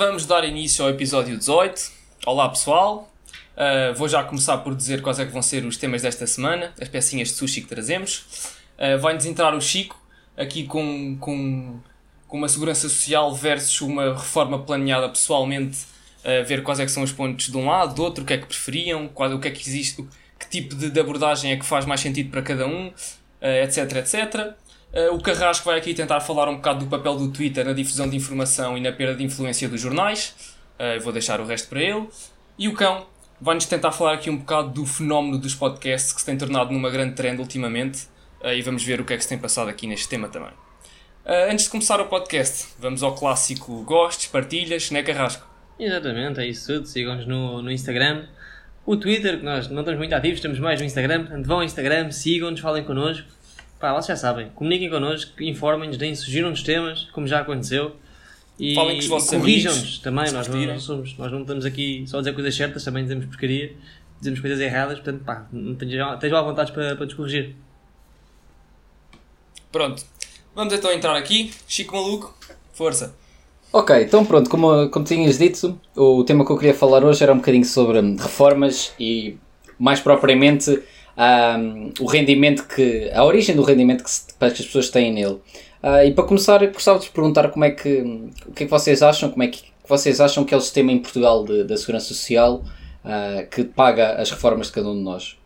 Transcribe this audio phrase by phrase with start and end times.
[0.00, 1.92] Vamos dar início ao episódio 18.
[2.24, 3.12] Olá pessoal,
[3.50, 6.72] Uh, vou já começar por dizer quais é que vão ser os temas desta semana,
[6.80, 8.24] as pecinhas de sushi que trazemos.
[8.78, 10.02] Uh, Vai-nos entrar o Chico,
[10.34, 11.78] aqui com, com,
[12.26, 15.80] com uma segurança social versus uma reforma planeada pessoalmente,
[16.24, 18.32] uh, ver quais é que são os pontos de um lado, do outro, o que
[18.32, 20.02] é que preferiam, qual, o que é que existe,
[20.38, 22.90] que tipo de, de abordagem é que faz mais sentido para cada um,
[23.42, 24.54] etc, etc.
[24.92, 28.08] Uh, o Carrasco vai aqui tentar falar um bocado do papel do Twitter na difusão
[28.08, 30.34] de informação e na perda de influência dos jornais.
[30.78, 32.08] Uh, eu vou deixar o resto para ele.
[32.58, 33.06] E o Cão
[33.40, 36.90] vai-nos tentar falar aqui um bocado do fenómeno dos podcasts que se tem tornado numa
[36.90, 38.08] grande trend ultimamente.
[38.42, 40.50] Uh, e vamos ver o que é que se tem passado aqui neste tema também.
[41.48, 45.46] antes de começar o podcast, vamos ao clássico gostes, partilhas, né Carrasco?
[45.78, 46.86] Exatamente, é isso tudo.
[46.86, 48.26] Sigam-nos no, no Instagram.
[48.84, 51.20] O Twitter, que nós não estamos muito ativos, estamos mais no Instagram.
[51.26, 53.39] Portanto, vão ao Instagram, sigam-nos, falem connosco
[53.80, 57.96] Pá, vocês já sabem, comuniquem connosco, informem-nos, deem, sugiram-nos temas, como já aconteceu.
[58.58, 62.54] E, corrijam-nos também, nós não, não, somos, nós não estamos aqui só a dizer coisas
[62.54, 63.72] certas, também dizemos porcaria,
[64.18, 67.56] dizemos coisas erradas, portanto, pá, estejam à vontade para, para nos corrigir.
[69.72, 70.04] Pronto,
[70.54, 71.50] vamos então entrar aqui.
[71.66, 72.36] Chico Maluco,
[72.74, 73.14] força.
[73.72, 77.32] Ok, então pronto, como, como tinhas dito, o tema que eu queria falar hoje era
[77.32, 79.38] um bocadinho sobre reformas e
[79.78, 80.82] mais propriamente
[81.20, 83.10] um, o rendimento que.
[83.12, 85.40] a origem do rendimento que, se, que as pessoas têm nele.
[85.82, 88.00] Uh, e para começar, gostava de perguntar como é que.
[88.46, 90.92] o que é que vocês acham, como é que vocês acham que é o sistema
[90.92, 92.64] em Portugal da Segurança Social
[93.04, 95.36] uh, que paga as reformas de cada um de nós?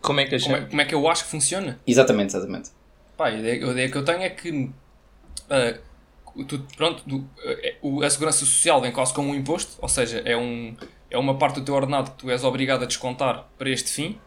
[0.00, 1.80] Como é que, como é, como é que eu acho que funciona?
[1.86, 2.70] Exatamente, exatamente.
[3.16, 4.50] Pá, a, ideia, a ideia que eu tenho é que.
[4.50, 7.28] Uh, tu, pronto, do,
[8.04, 10.76] a Segurança Social vem quase como um imposto, ou seja, é, um,
[11.10, 14.18] é uma parte do teu ordenado que tu és obrigado a descontar para este fim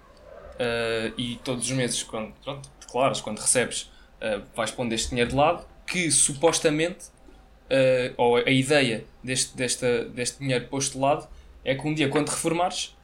[0.57, 3.83] uh, e todos os meses, quando pronto, declaras, quando recebes,
[4.21, 10.05] uh, vais pondo este dinheiro de lado, que supostamente, uh, ou a ideia deste, desta,
[10.05, 11.27] deste dinheiro posto de lado,
[11.63, 12.95] é que um dia, quando reformares,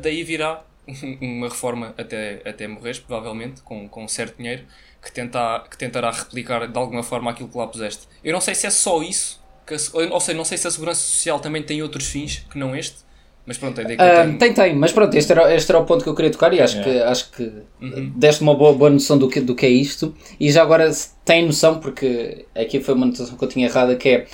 [0.00, 0.62] daí virá
[1.20, 4.64] uma reforma até, até morreres, provavelmente, com, com um certo dinheiro,
[5.02, 8.06] que, tenta, que tentará replicar de alguma forma aquilo que lá puseste.
[8.22, 11.00] Eu não sei se é só isso, que, ou seja, não sei se a Segurança
[11.00, 13.03] Social também tem outros fins que não este,
[13.46, 14.38] mas pronto, a ideia que uh, tenho...
[14.38, 16.60] Tem, tem, mas pronto, este era, este era o ponto que eu queria tocar e
[16.60, 16.92] acho yeah.
[16.92, 18.12] que, acho que uhum.
[18.16, 20.14] deste uma boa, boa noção do que, do que é isto.
[20.40, 20.90] E já agora
[21.26, 24.26] tem noção, porque aqui foi uma notação que eu tinha errada, que é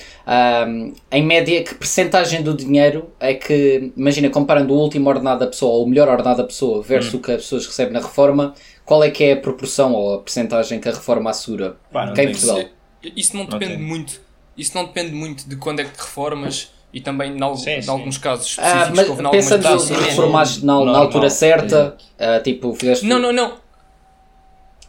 [0.66, 5.46] um, em média que percentagem do dinheiro é que, imagina, comparando o último ordenado da
[5.48, 7.18] pessoa ou o melhor ordenado da pessoa versus uhum.
[7.18, 8.54] o que as pessoas recebem na reforma,
[8.84, 11.76] qual é que é a proporção ou a percentagem que a reforma assura?
[11.92, 12.64] Pá, em Portugal?
[13.16, 14.20] Isso não depende não muito.
[14.56, 18.58] Isso não depende muito de quando é que te reformas e também em, alguns casos
[18.58, 23.18] ah, específicos ah, mas houve pensando reformaste na, na, altura certa uh, tipo fizeste não
[23.18, 23.58] não não.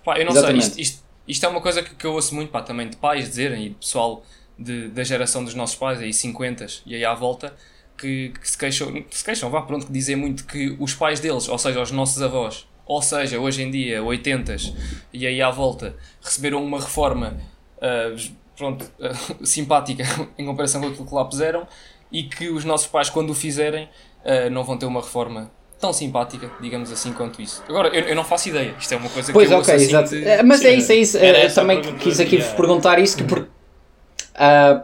[0.04, 0.66] Pá, eu não Exatamente.
[0.66, 2.98] sei isto, isto, isto, é uma coisa que, que eu ouço muito pá, também de
[2.98, 4.24] pais dizerem e de pessoal
[4.58, 7.54] de, da geração dos nossos pais aí 50 e aí à volta
[7.96, 11.48] que, que se queixam se queixam vá pronto que dizem muito que os pais deles
[11.48, 14.56] ou seja os nossos avós ou seja hoje em dia 80
[15.14, 17.38] e aí à volta receberam uma reforma
[17.78, 20.04] uh, pronto, uh, simpática
[20.38, 21.68] em comparação com aquilo que lá puseram
[22.12, 23.86] e que os nossos pais, quando o fizerem,
[24.24, 25.50] uh, não vão ter uma reforma
[25.80, 27.64] tão simpática, digamos assim, quanto isso.
[27.68, 29.86] Agora, eu, eu não faço ideia, isto é uma coisa pois, que eu ok, assim
[29.86, 30.10] exato.
[30.10, 30.24] De...
[30.24, 31.18] É, mas é isso, é isso.
[31.18, 33.48] Eu também quis aqui vos perguntar isso, que por, uh,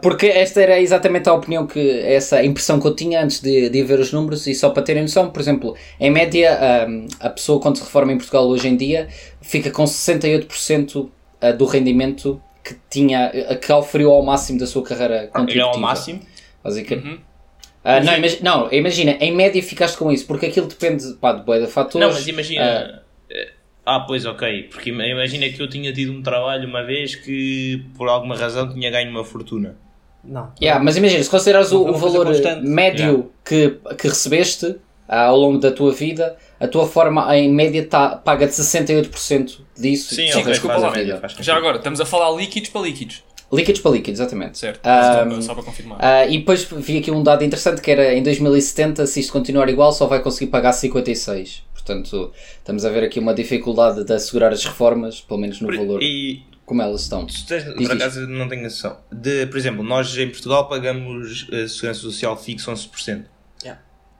[0.02, 3.82] porque esta era exatamente a opinião que, essa impressão que eu tinha antes de, de
[3.84, 6.58] ver os números, e só para terem noção, por exemplo, em média,
[6.88, 9.06] um, a pessoa quando se reforma em Portugal hoje em dia
[9.40, 11.08] fica com 68%
[11.40, 13.30] ah, do rendimento que tinha,
[13.60, 15.52] que oferiu ao máximo da sua carreira contributiva.
[15.52, 16.20] Ele é ao máximo?
[16.62, 17.06] Basicamente.
[17.06, 17.14] Uhum.
[17.14, 21.42] Uh, não, imagina, não, imagina, em média ficaste com isso, porque aquilo depende pá, de
[21.42, 22.06] boia fatores.
[22.06, 23.02] Não, mas imagina.
[23.30, 23.50] Uh,
[23.86, 28.08] ah, pois ok, porque imagina que eu tinha tido um trabalho uma vez que por
[28.08, 29.76] alguma razão tinha ganho uma fortuna.
[30.22, 30.52] Não.
[30.60, 32.26] Yeah, mas imagina, se considerares o, o valor
[32.62, 33.78] médio yeah.
[33.78, 34.76] que, que recebeste
[35.08, 40.14] ao longo da tua vida, a tua forma em média tá, paga de 68% disso.
[40.14, 40.92] Sim, okay, desculpa lá.
[41.40, 43.24] Já agora, estamos a falar líquidos para líquidos.
[43.50, 44.58] Líquidos para líquidos, exatamente.
[44.58, 45.98] Certo, um, só para confirmar.
[45.98, 49.70] Uh, e depois vi aqui um dado interessante que era em 2070, se isto continuar
[49.70, 51.62] igual, só vai conseguir pagar 56.
[51.72, 55.78] Portanto, estamos a ver aqui uma dificuldade de assegurar as reformas, pelo menos no Por,
[55.78, 56.02] valor.
[56.02, 57.24] E como elas estão.
[57.24, 58.98] Tens, por acaso não tenho noção.
[59.10, 63.24] De, por exemplo, nós em Portugal pagamos a segurança social fixa 11%.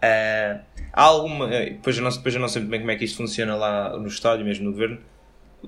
[0.01, 0.59] Eh,
[0.93, 1.53] há alguma.
[1.55, 3.57] eh, Depois eu, não, depois eu não sei muito bem como é que isto funciona
[3.57, 4.99] lá no Estado e mesmo no Governo.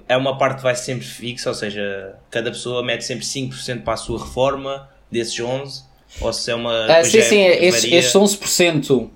[0.08, 3.94] É uma parte que vai sempre fixa, ou seja, cada pessoa mete sempre 5% para
[3.94, 5.82] a sua reforma desses 11%,
[6.20, 6.86] ou se é uma.
[6.86, 7.98] Ah, sim, é- sim, é- estes, varia.
[7.98, 9.10] estes 11%.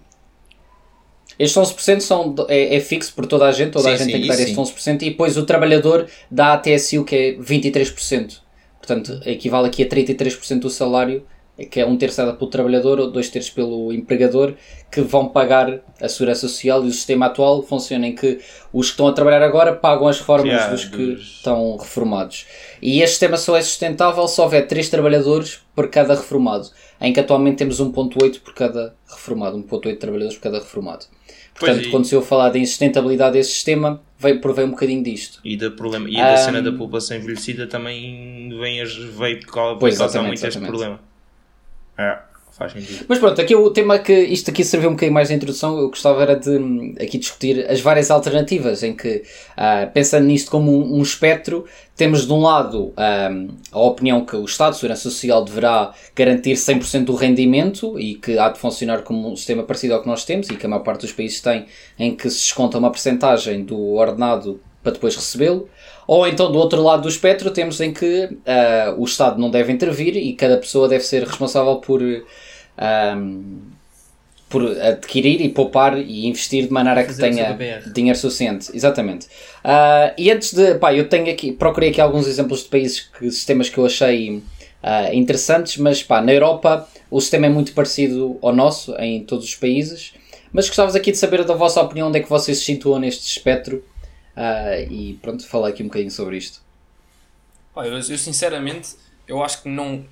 [1.39, 4.13] Estes 11% são, é, é fixo por toda a gente, toda a Sim, gente sim,
[4.13, 8.41] tem que dar estes 11% e depois o trabalhador dá a TSU que é 23%.
[8.79, 11.27] Portanto, equivale aqui a 33% do salário,
[11.71, 14.55] que é um terço dado pelo trabalhador ou dois terços pelo empregador,
[14.91, 18.41] que vão pagar a segurança social e o sistema atual funciona em que
[18.73, 22.47] os que estão a trabalhar agora pagam as reformas Yeah, dos que dos- estão reformados.
[22.83, 26.69] E este sistema só é sustentável se houver 3 trabalhadores por cada reformado,
[27.01, 31.07] em que atualmente temos 1.8 por cada reformado, 1.8 trabalhadores por cada reformado.
[31.57, 35.05] Pois, Portanto, e- quando se eu falar da insustentabilidade desse sistema, veio, provém um bocadinho
[35.05, 35.39] disto.
[35.45, 36.65] E da, problema, e da cena Ahm.
[36.65, 41.01] da população envelhecida também vem, veio por causa, causar exatamente, muito este problema.
[41.97, 42.19] É,
[42.53, 43.05] faz sentido.
[43.09, 45.89] Mas pronto, aqui o tema que isto aqui serviu um bocadinho mais de introdução, eu
[45.89, 49.23] gostava era de hum, aqui discutir as várias alternativas em que,
[49.57, 51.65] ah, pensando nisto como um, um espectro,
[51.97, 56.55] temos de um lado ahm, a opinião que o Estado de Segurança Social deverá garantir
[56.55, 60.25] 100% do rendimento e que há de funcionar como um sistema parecido ao que nós
[60.25, 61.67] temos e que a maior parte dos países tem,
[61.99, 65.69] em que se desconta uma percentagem do ordenado para depois recebê-lo.
[66.07, 69.73] Ou então, do outro lado do espectro, temos em que ah, o Estado não deve
[69.73, 72.01] intervir e cada pessoa deve ser responsável por,
[72.77, 73.59] ahm,
[74.49, 77.57] por adquirir e poupar e investir de maneira a que tenha
[77.93, 78.71] dinheiro suficiente.
[78.75, 79.27] Exatamente.
[79.63, 80.75] Ah, e antes de.
[80.75, 84.43] Pá, eu tenho aqui, procurei aqui alguns exemplos de países, que, sistemas que eu achei
[84.83, 89.45] ah, interessantes, mas pá, na Europa o sistema é muito parecido ao nosso em todos
[89.45, 90.13] os países.
[90.53, 93.27] Mas gostávamos aqui de saber da vossa opinião, onde é que vocês se situam neste
[93.27, 93.83] espectro.
[94.37, 96.61] Ah, e pronto, falar aqui um bocadinho sobre isto.
[97.75, 98.97] Pá, eu, eu sinceramente,
[99.27, 100.05] eu acho que não,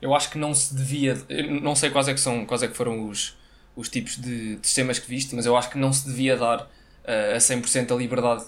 [0.00, 2.68] eu acho que não se devia, eu não sei quais é que são, quais é
[2.68, 3.36] que foram os,
[3.76, 6.70] os tipos de, de sistemas que viste, mas eu acho que não se devia dar
[7.04, 8.44] eh, a 100% a liberdade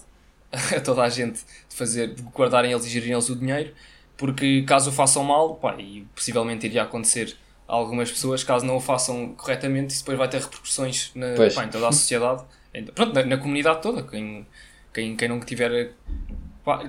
[0.77, 3.75] a toda a gente de fazer, de guardarem eles e gerirem eles o dinheiro,
[4.17, 7.37] porque caso o façam mal, pá, e possivelmente iria acontecer
[7.67, 11.65] a algumas pessoas, caso não o façam corretamente, isso depois vai ter repercussões na, pá,
[11.65, 12.43] em toda a sociedade,
[12.95, 14.47] pronto, na, na comunidade toda, quem,
[14.93, 15.93] quem, quem não tiver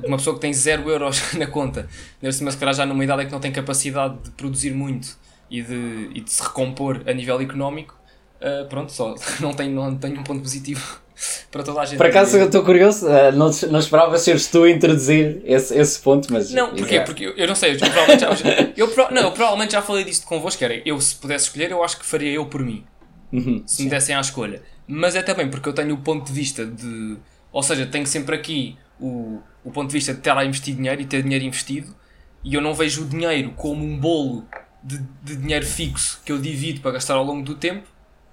[0.05, 1.87] uma pessoa que tem 0 euros na conta,
[2.21, 5.17] deve ser, mas calhar já numa idade em que não tem capacidade de produzir muito
[5.49, 7.95] e de, e de se recompor a nível económico,
[8.41, 10.99] ah, pronto, só não tem, não tem um ponto positivo
[11.51, 11.97] para toda a gente.
[11.97, 15.99] Por acaso eu estou curioso, ah, não, não esperava seres tu a introduzir esse, esse
[15.99, 16.51] ponto, mas.
[16.51, 16.95] Não, porquê?
[16.95, 17.05] Exato.
[17.11, 20.03] Porque eu, eu não sei, eu, provavelmente já, eu, pro- não, eu provavelmente já falei
[20.03, 22.83] disto convosco, que era, eu se pudesse escolher, eu acho que faria eu por mim.
[23.31, 23.63] Uhum.
[23.65, 24.61] se me dessem à escolha.
[24.87, 27.17] Mas é também porque eu tenho o ponto de vista de.
[27.53, 31.01] Ou seja, tenho sempre aqui o, o ponto de vista de estar a investir dinheiro
[31.01, 31.95] e ter dinheiro investido
[32.43, 34.45] e eu não vejo o dinheiro como um bolo
[34.83, 37.87] de, de dinheiro fixo que eu divido para gastar ao longo do tempo.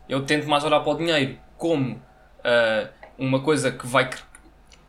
[0.09, 2.03] Eu tento mais olhar para o dinheiro como
[2.43, 4.11] ah, uma coisa que vai.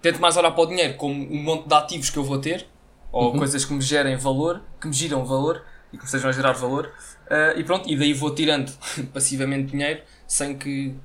[0.01, 2.65] Tento mais olhar para o dinheiro como um monte de ativos que eu vou ter
[3.11, 6.33] ou coisas que me gerem valor, que me giram valor e que me estejam a
[6.33, 6.91] gerar valor.
[7.29, 8.71] Ah, e pronto, e daí vou tirando
[9.13, 10.95] passivamente dinheiro sem que.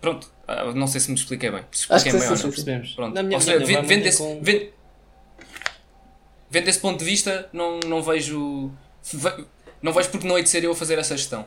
[0.00, 1.62] Pronto, ah, não sei se me expliquei bem.
[1.72, 2.50] Se Acho que expliquei bem sim, ou sim, não.
[2.50, 2.92] Percebemos.
[2.94, 3.14] Pronto.
[3.14, 4.66] Na minha Ou seja, opinião, vendo, vendo esse, com- vendo,
[6.50, 8.70] vendo esse ponto de vista, não, não vejo.
[9.12, 9.44] ve-
[9.82, 11.44] Não vejo porque não hei de ser eu a fazer essa gestão.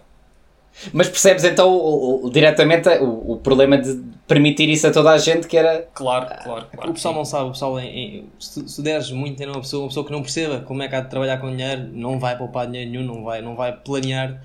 [0.94, 5.18] Mas percebes então o, o- diretamente o, o problema de permitir isso a toda a
[5.18, 5.88] gente que era.
[5.94, 6.92] Claro, claro, claro.
[6.92, 7.18] O pessoal sim.
[7.18, 7.88] não sabe, o pessoal em-
[8.20, 10.84] em- se, tu- se deres muito em uma pessoa, uma pessoa que não perceba como
[10.84, 13.56] é que há de trabalhar com dinheiro, não vai poupar dinheiro nenhum, não vai, não
[13.56, 14.40] vai planear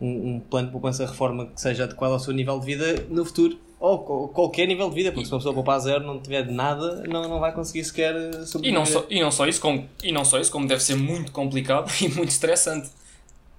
[0.00, 3.24] um, um plano de poupança reforma que seja adequado ao seu nível de vida no
[3.24, 3.56] futuro.
[3.78, 7.02] Ou qualquer nível de vida, porque se uma pessoa poupar zero não tiver de nada,
[7.06, 8.72] não, não vai conseguir sequer eh, E sobreviver.
[8.78, 11.30] não, só, e, não só isso, como, e não só isso, como deve ser muito
[11.30, 12.88] complicado e muito estressante.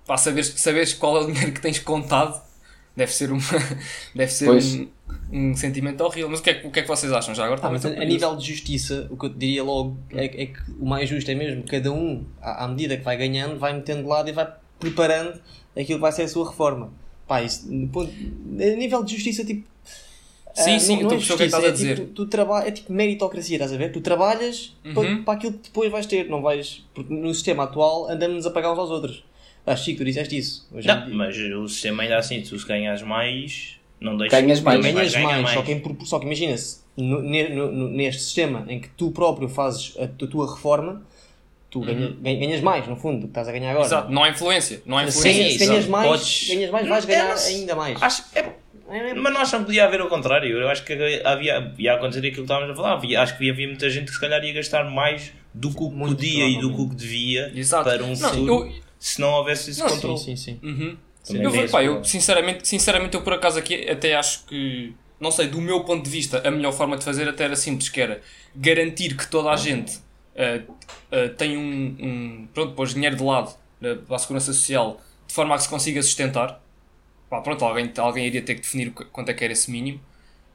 [0.07, 2.41] Para saberes, saberes qual é o dinheiro que tens contado,
[2.95, 3.41] deve ser, uma,
[4.15, 4.73] deve ser Pois.
[4.73, 4.87] um,
[5.31, 6.29] um sentimento horrível.
[6.29, 7.61] Mas o que, é, que- o que é que vocês acham já agora?
[7.63, 10.45] Ah, mas a, a nível de justiça, o que eu te diria logo é, é
[10.47, 13.71] que o mais justo é mesmo cada um, à, à medida que vai ganhando, vai
[13.73, 14.47] metendo de lado e vai
[14.79, 15.39] preparando
[15.75, 16.91] aquilo que vai ser a sua reforma.
[17.27, 19.67] Pá, isso, ponto- a nível de justiça, tipo.
[20.63, 21.95] Sim, ah, sim, não, não que é que justiça, estás a é dizer.
[21.95, 23.91] Tipo, tu traba- é tipo meritocracia, estás a ver?
[23.91, 25.23] Tu trabalhas para, Uhum.
[25.23, 26.83] para aquilo que depois vais ter, não vais.
[26.93, 29.23] Porque no sistema atual andamos a pagar uns aos outros.
[29.65, 30.67] Ah, Chico, tu disseste isso.
[30.73, 34.61] Hoje Não, dia- mas o sistema ainda assim, tu se ganhas mais, não deixas Ganhas
[34.61, 34.79] mais.
[34.81, 38.65] ganhas mais, ganhar Só, que em só que imagina-se no- ne- no- no- neste sistema
[38.69, 41.03] em que tu próprio fazes a, tu- a tua reforma,
[41.69, 43.85] tu ganha- ganha- ganhas mais no fundo do que estás a ganhar agora.
[43.85, 44.81] Exato, não há influência.
[44.85, 45.47] Não há Se influência.
[45.55, 45.69] exato.
[45.71, 48.01] ganhas mais, Podes- ganhas mais, vais ganhar ainda mais.
[48.01, 48.53] Acho, é, É,
[49.15, 50.57] mas não acham que podia haver o contrário?
[50.57, 52.93] Eu acho que havia, ia acontecer aquilo que estávamos a falar.
[52.93, 55.89] Havia- acho que havia muita gente que se calhar ia gastar mais do que o
[55.89, 56.95] que Muito podia e do que o que provavelmente.
[56.99, 57.83] devia Exato.
[57.83, 60.17] para um Não, futuro eu- se não houvesse esse Não, controle.
[60.17, 60.67] Sim, sim, sim.
[60.67, 60.97] Uhum.
[61.25, 65.47] Também Eu, pá, eu sinceramente, sinceramente, eu por acaso aqui até acho que, não sei,
[65.47, 68.21] do meu ponto de vista, a melhor forma de fazer até era simples, que era
[68.55, 69.97] garantir que toda a gente
[70.35, 70.61] eh,
[71.11, 75.33] eh, tem um, um, pronto, pôs dinheiro de lado eh, para a segurança social de
[75.33, 76.61] forma a que se consiga sustentar.
[77.29, 79.99] Pá, pronto, alguém, alguém iria ter que definir quanto é que era esse mínimo.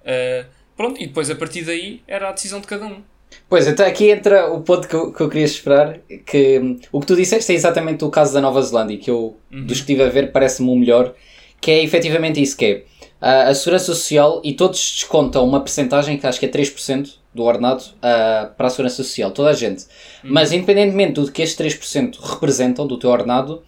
[0.05, 3.03] Eh, pronto, e depois a partir daí era a decisão de cada um.
[3.49, 7.07] Pois, então aqui entra o ponto que eu, que eu queria esperar, que o que
[7.07, 9.67] tu disseste é exatamente o caso da Nova Zelândia, que eu, Uhum.
[9.67, 11.15] dos que estive a ver, parece-me o melhor,
[11.61, 12.85] que é efetivamente isso que é,
[13.21, 17.85] a Segurança Social, e todos descontam uma percentagem, que acho que é 3% do ordenado,
[18.03, 19.85] ah, para a Segurança Social, toda a gente.
[20.23, 23.63] Mas independentemente do que estes 3% representam do teu ordenado,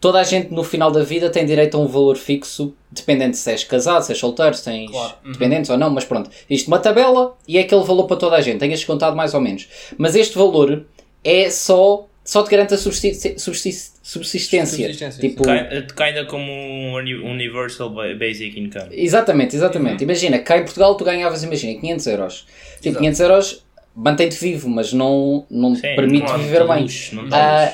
[0.00, 3.50] toda a gente no final da vida tem direito a um valor fixo, dependendo se
[3.50, 5.14] és casado, se és solteiro, se tens Claro.
[5.24, 5.32] Uhum.
[5.32, 6.30] dependentes ou não, mas pronto.
[6.48, 9.40] Isto uma tabela e é aquele valor para toda a gente, tenhas descontado mais ou
[9.40, 9.68] menos.
[9.98, 10.84] Mas este valor
[11.22, 14.86] é só, só te garante a subsist- subsist- subsistência.
[14.86, 18.88] Subsistência, tipo, Kinda como um uni- universal ba- basic income.
[18.92, 20.02] Exatamente, exatamente.
[20.02, 22.46] Imagina, cá em Portugal tu ganhavas, imagina, 500 euros.
[22.76, 22.98] Tipo, Exato.
[22.98, 23.64] 500 euros
[23.94, 26.82] mantém-te vivo, mas não, não te Sim, permite claro, viver bem.
[26.82, 27.72] luxo, não Ah.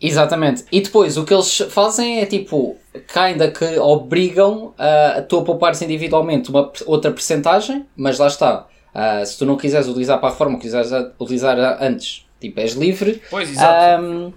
[0.00, 0.64] Exatamente.
[0.70, 2.76] E depois o que eles fazem é tipo,
[3.14, 8.66] ainda que obrigam ah, a tu a poupares individualmente uma outra percentagem, mas lá está.
[8.94, 13.20] Ah, se tu não quiseres utilizar para a forma, quiseres utilizar antes, tipo, és livre.
[13.30, 14.02] Pois, exato.
[14.02, 14.32] Ahm,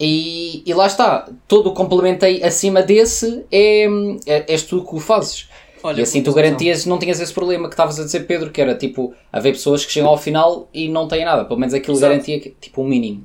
[0.00, 1.28] e, e lá está.
[1.46, 3.86] Todo o complemento aí acima desse é,
[4.26, 5.48] é, és tu que o fazes.
[5.82, 8.60] Olha, e assim tu garantias, não tinhas esse problema que estavas a dizer, Pedro, que
[8.60, 11.44] era tipo, haver pessoas que chegam ao final e não têm nada.
[11.44, 12.10] Pelo menos aquilo Exato.
[12.10, 13.24] garantia tipo um mínimo.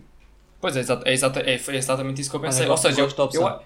[0.64, 2.62] Pois é, exato, é, exata- é, foi exatamente isso que eu pensei.
[2.62, 3.60] Olha, Ou seja, eu, eu,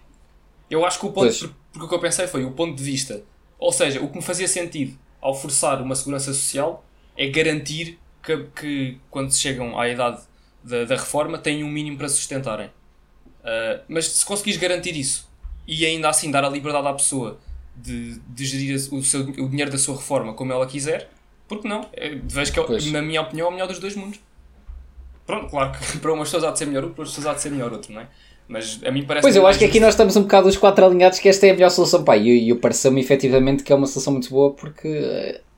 [0.68, 1.26] eu acho que o ponto.
[1.28, 1.48] Pois.
[1.72, 3.24] Porque o que eu pensei foi o ponto de vista.
[3.60, 6.84] Ou seja, o que me fazia sentido ao forçar uma segurança social
[7.16, 10.24] é garantir que, que quando se chegam à idade
[10.64, 12.72] da, da reforma têm um mínimo para se sustentarem.
[13.44, 15.30] Ah, mas se conseguires garantir isso
[15.68, 17.40] e ainda assim dar a liberdade à pessoa
[17.76, 21.12] de, de gerir o, seu, o dinheiro da sua reforma como ela quiser,
[21.48, 21.88] porque não?
[21.94, 24.20] É, vejo que, é, na minha opinião, é o melhor dos dois mundos.
[25.28, 27.34] Pronto, claro que para umas pessoas há de ser melhor um, para outras pessoas há
[27.36, 28.08] de ser melhor outro, não é?
[28.48, 30.86] Mas a mim parece Pois eu acho que aqui nós estamos um bocado os quatro
[30.86, 32.04] alinhados que esta é a melhor solução.
[32.04, 34.88] Pá, e e eu pareceu-me efetivamente que é uma solução muito boa porque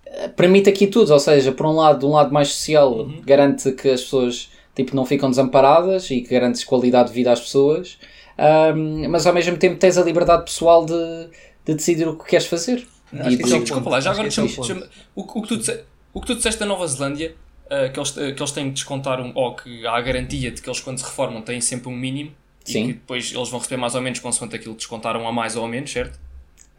[0.08, 1.14] eh, permite aqui tudo.
[1.14, 3.22] Ou seja, por um lado, de um lado mais social, Uhum.
[3.24, 7.40] garante que as pessoas tipo, não ficam desamparadas e que garantes qualidade de vida às
[7.40, 7.98] pessoas,
[8.38, 11.28] Ahm, mas ao mesmo tempo tens a liberdade pessoal de,
[11.66, 12.88] de decidir o que queres fazer.
[13.14, 14.46] E que de- esse é Desculpa lá, já agora é o
[15.16, 15.82] o, que- o que tu disse-
[16.14, 17.36] o que tu disseste da Nova Zelândia,
[17.70, 20.52] ah, que, eles, ah, que eles têm de descontar, um, ou que há a garantia
[20.52, 22.32] de que eles, quando se reformam, têm sempre um mínimo
[22.64, 22.84] Sim.
[22.84, 25.56] e que depois eles vão receber mais ou menos consoante aquilo que descontaram a mais
[25.56, 26.20] ou a menos, certo?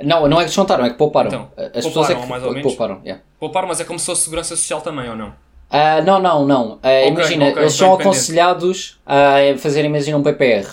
[0.02, 1.28] Não, não é que descontaram, é que pouparam.
[1.28, 2.62] Então, As pessoas é pouparam, que mais ou menos?
[2.72, 3.00] pouparam.
[3.04, 3.22] yeah.
[3.38, 5.34] Poupar, mas é como se fosse segurança social também, ou não?
[5.68, 6.78] Ah, não, não, não.
[6.82, 10.66] Ah, Ok, imagina, ok, eles são aconselhados a fazer, imagina, um PPR.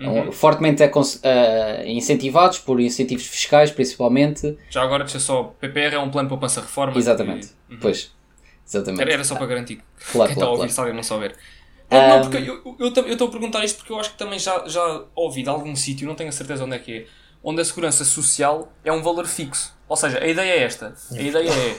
[0.00, 0.32] Uhum.
[0.32, 0.88] Fortemente ah,
[1.86, 4.56] incentivados por incentivos fiscais, principalmente.
[4.68, 6.96] Já agora, deixa só, PPR é um plano de poupança-reforma.
[6.98, 7.48] Exatamente.
[7.68, 7.78] que- Uhum.
[7.80, 8.12] Pois.
[8.74, 9.12] Exatamente.
[9.12, 10.72] Era, só para garantir que Claro, quem está a claro, ouvir, claro.
[10.72, 11.36] se alguém não souber.
[11.90, 14.38] Ah, Não, porque eu- eu eu estou a perguntar isto porque eu acho que também
[14.38, 17.06] já, já ouvi de algum sítio, não tenho a certeza onde é que é,
[17.44, 19.74] onde a segurança social é um valor fixo.
[19.88, 20.94] Ou seja, a ideia é esta.
[21.12, 21.74] A ideia é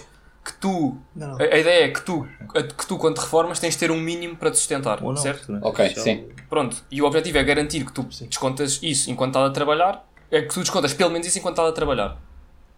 [0.45, 0.97] que tu.
[1.15, 1.38] Não, não.
[1.39, 2.27] A, a ideia é que tu,
[2.77, 5.01] que tu, quando te reformas, tens de ter um mínimo para te sustentar.
[5.01, 5.57] Não, certo?
[5.63, 6.03] Ok, social.
[6.03, 6.27] sim.
[6.47, 6.83] Pronto.
[6.91, 10.07] E o objetivo é garantir que tu descontas isso enquanto estás a trabalhar.
[10.29, 12.17] É que tu descontas pelo menos isso enquanto estás a trabalhar.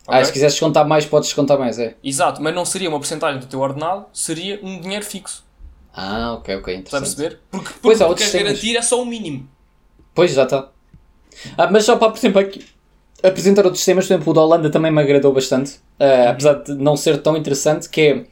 [0.07, 0.25] Ah, Ok?
[0.25, 1.95] se quiseres descontar mais, podes descontar mais, é.
[2.03, 5.43] Exato, mas não seria uma porcentagem do teu ordenado, seria um dinheiro fixo.
[5.93, 7.15] Ah, ok, ok, Estás a interessante.
[7.15, 7.39] perceber?
[7.49, 8.61] Porque, porque Pois, há o que outros queres sistemas.
[8.61, 9.47] garantir é só o mínimo.
[10.13, 10.69] Pois, já está.
[11.57, 12.65] Ah, mas só para, por exemplo, aqui,
[13.23, 16.73] apresentar outros sistemas, por exemplo, o da Holanda também me agradou bastante, ah, apesar de
[16.75, 18.25] não ser tão interessante, que é...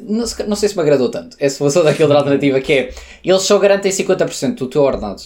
[0.00, 2.94] Não, não sei se me agradou tanto, é se fosse daquele da alternativa, que é...
[3.24, 5.22] Eles só garantem 50% do teu ordenado.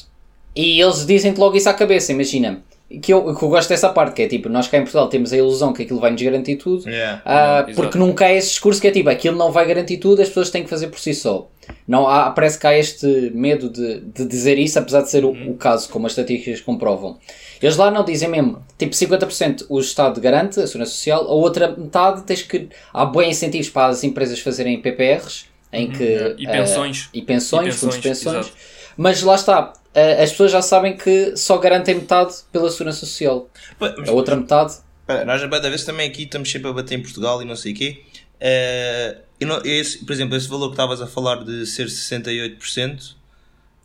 [0.57, 2.63] E eles dizem-te logo isso à cabeça, imagina.
[3.03, 5.33] Que eu, que eu gosto dessa parte, que é tipo, nós cá em Portugal temos
[5.33, 7.23] a ilusão que aquilo vai-nos garantir tudo, Yeah.
[7.25, 7.75] ah, Exato.
[7.77, 10.51] porque nunca há esse discurso que é tipo, aquilo não vai garantir tudo, as pessoas
[10.51, 11.49] têm que fazer por si só.
[11.87, 15.31] Não há, parece que há este medo de, de dizer isso, apesar de ser o,
[15.31, 17.17] o caso, como as estatísticas comprovam.
[17.63, 21.69] Eles lá não dizem mesmo, tipo 50% o Estado garante, a Segurança Social, a outra
[21.77, 22.69] metade tens que.
[22.93, 26.35] Há bons incentivos para as empresas fazerem PPRs, em que.
[26.39, 27.09] E pensões.
[27.15, 28.47] e pensões, E fundos de pensões, pensões.
[28.47, 28.57] exato.
[28.97, 33.49] Mas lá está, as pessoas já sabem que só garantem metade pela Segurança Social.
[33.79, 34.75] Mas- A outra metade.
[35.07, 37.73] Pá, nós, cada vez também aqui estamos sempre a bater em Portugal e não sei
[37.73, 38.03] o quê.
[38.41, 43.17] Eh, eu não- esse, por exemplo, esse valor que estavas a falar de ser 68%,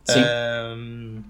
[0.05, 0.19] Sim.
[0.19, 1.21] ehm,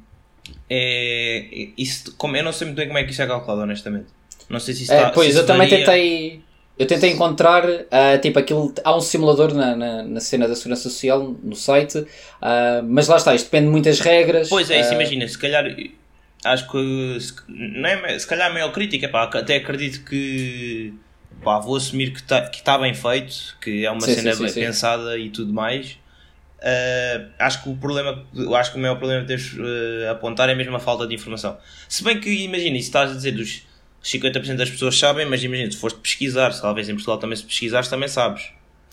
[0.70, 4.08] é, isso, como, eu não sei muito bem como é que isso é calculado, honestamente.
[4.50, 6.44] Não sei se isso É, está- se pois, isso eu também tentei.
[6.78, 8.74] Eu tentei encontrar, ah, tipo, aquilo.
[8.84, 12.06] Há um simulador na, na, na cena da Segurança Social, no site,
[12.42, 14.50] ah, mas lá está, isto depende de muitas regras.
[14.50, 15.66] Pois é, isso ah, imagina, se calhar
[16.44, 20.94] acho que se, não é, se calhar a maior crítica, pá, até acredito que
[21.44, 24.44] pá, vou assumir que está que tá bem feito, que é uma Sim, cena sim,
[24.44, 24.60] bem sim.
[24.60, 25.98] pensada e tudo mais.
[26.62, 28.26] Ah, acho que o problema,
[28.58, 29.56] acho que o maior problema que deves
[30.08, 31.58] ah, apontar é mesmo a falta de informação.
[31.88, 33.64] Se bem que imagina, isso estás a dizer dos
[34.06, 37.44] 50% das pessoas sabem, mas imagina, se foste pesquisar, se talvez em Portugal também se
[37.44, 38.44] pesquisares, também sabes.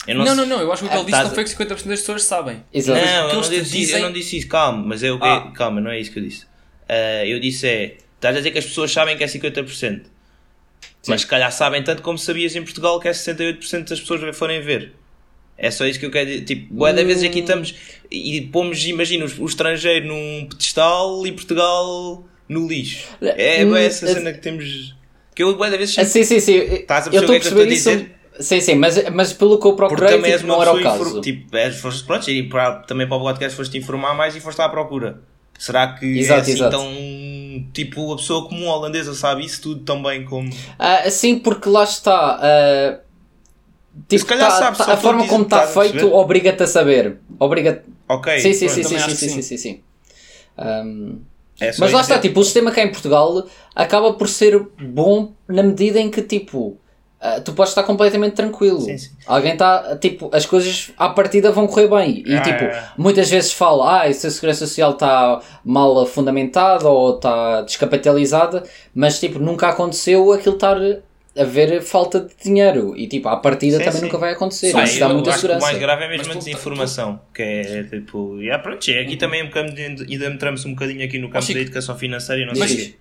[0.06, 1.44] Eu Não, sei- não, não, eu acho que o que ele disse Estás não foi
[1.44, 2.64] que 50% das pessoas sabem.
[2.72, 3.00] Exato.
[3.00, 5.52] Não, eu não, disse, dizem- eu não disse isso, calma, mas eu, Ah.
[5.54, 6.46] calma, não é isso que eu disse.
[6.88, 10.06] Ah, eu disse é, estás a dizer que as pessoas sabem que é 50%,
[11.06, 14.60] mas se calhar sabem tanto como sabias em Portugal que é 68% das pessoas forem
[14.60, 14.92] ver.
[15.58, 16.44] É só isso que eu quero dizer.
[16.46, 17.72] Tipo, boa da vez aqui estamos
[18.10, 23.06] e pomos, imagina, o estrangeiro num pedestal e Portugal no lixo.
[23.20, 24.96] É Hum, bué essa é- cena que temos.
[25.36, 26.54] Eu, boa da vez, Ah, sim, sim, sim.
[26.58, 28.12] Estás a eu perceber estou o a que é perceber estou a isso.
[28.40, 31.20] Sim, sim, mas, mas pelo que eu Porque procurei, também tipo, não era o caso.
[31.20, 34.60] tipo, és, foste, pronto, e para, também para o podcast foste informar mais e foste
[34.60, 35.20] à procura.
[35.58, 36.76] Será que Exato, é assim exato.
[36.76, 36.92] tão.
[37.72, 40.50] Tipo, a pessoa comum holandesa sabe isso tudo tão bem como.
[40.78, 42.38] Ah, sim, porque lá está.
[42.42, 42.98] ah,
[44.08, 46.14] tipo, Se calhar tá- sabes, tá- a forma como está estás a feito perceber?
[46.16, 47.18] obriga-te a saber.
[47.38, 48.38] Obriga Ok.
[48.40, 48.74] sim, sim, pronto.
[48.76, 49.42] sim, sim, também sim, sim, sim, sim.
[49.42, 49.80] sim, sim.
[50.56, 51.18] Ahm,
[51.60, 55.62] É mas lá está, tipo, o sistema cá em Portugal acaba por ser bom na
[55.62, 56.76] medida em que, tipo,
[57.20, 58.80] ah, tu podes estar completamente tranquilo.
[58.80, 59.10] Sim, sim.
[59.26, 62.24] Alguém está, tipo, as coisas à partida vão correr bem.
[62.26, 62.84] E, Ah, tipo, é.
[62.98, 69.20] muitas vezes fala, ah, se a segurança social está mal fundamentada ou está descapitalizada, mas,
[69.20, 70.76] tipo, nunca aconteceu aquilo estar
[71.36, 72.96] haver falta de dinheiro.
[72.96, 74.06] E, tipo, à partida Sim, também sim.
[74.06, 74.72] nunca vai acontecer.
[74.72, 75.66] Pá, Isso dá muita que o segurança.
[75.66, 77.20] mais grave é mesmo Mas a desinformação.
[77.34, 78.40] Que é tipo.
[78.42, 81.28] E, ah, pronto, é, aqui também um bocadinho de- ainda entramos um bocadinho aqui no
[81.30, 81.58] campo Chico.
[81.58, 82.96] da educação financeira e não Mas- sei o quê.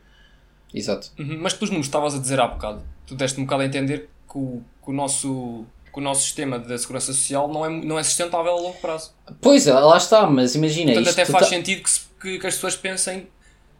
[0.73, 1.11] Exato.
[1.19, 3.65] Uhum, Mas pelos números que estavas a dizer há bocado, tu deste um bocado a
[3.65, 7.69] entender que o, que o nosso, que o nosso sistema da segurança social não é,
[7.69, 9.13] não é sustentável a longo prazo.
[9.41, 11.19] Pois, lá está, mas imagina Portanto, isto.
[11.21, 13.27] até faz tá- sentido que, se- que, que as pessoas pensem,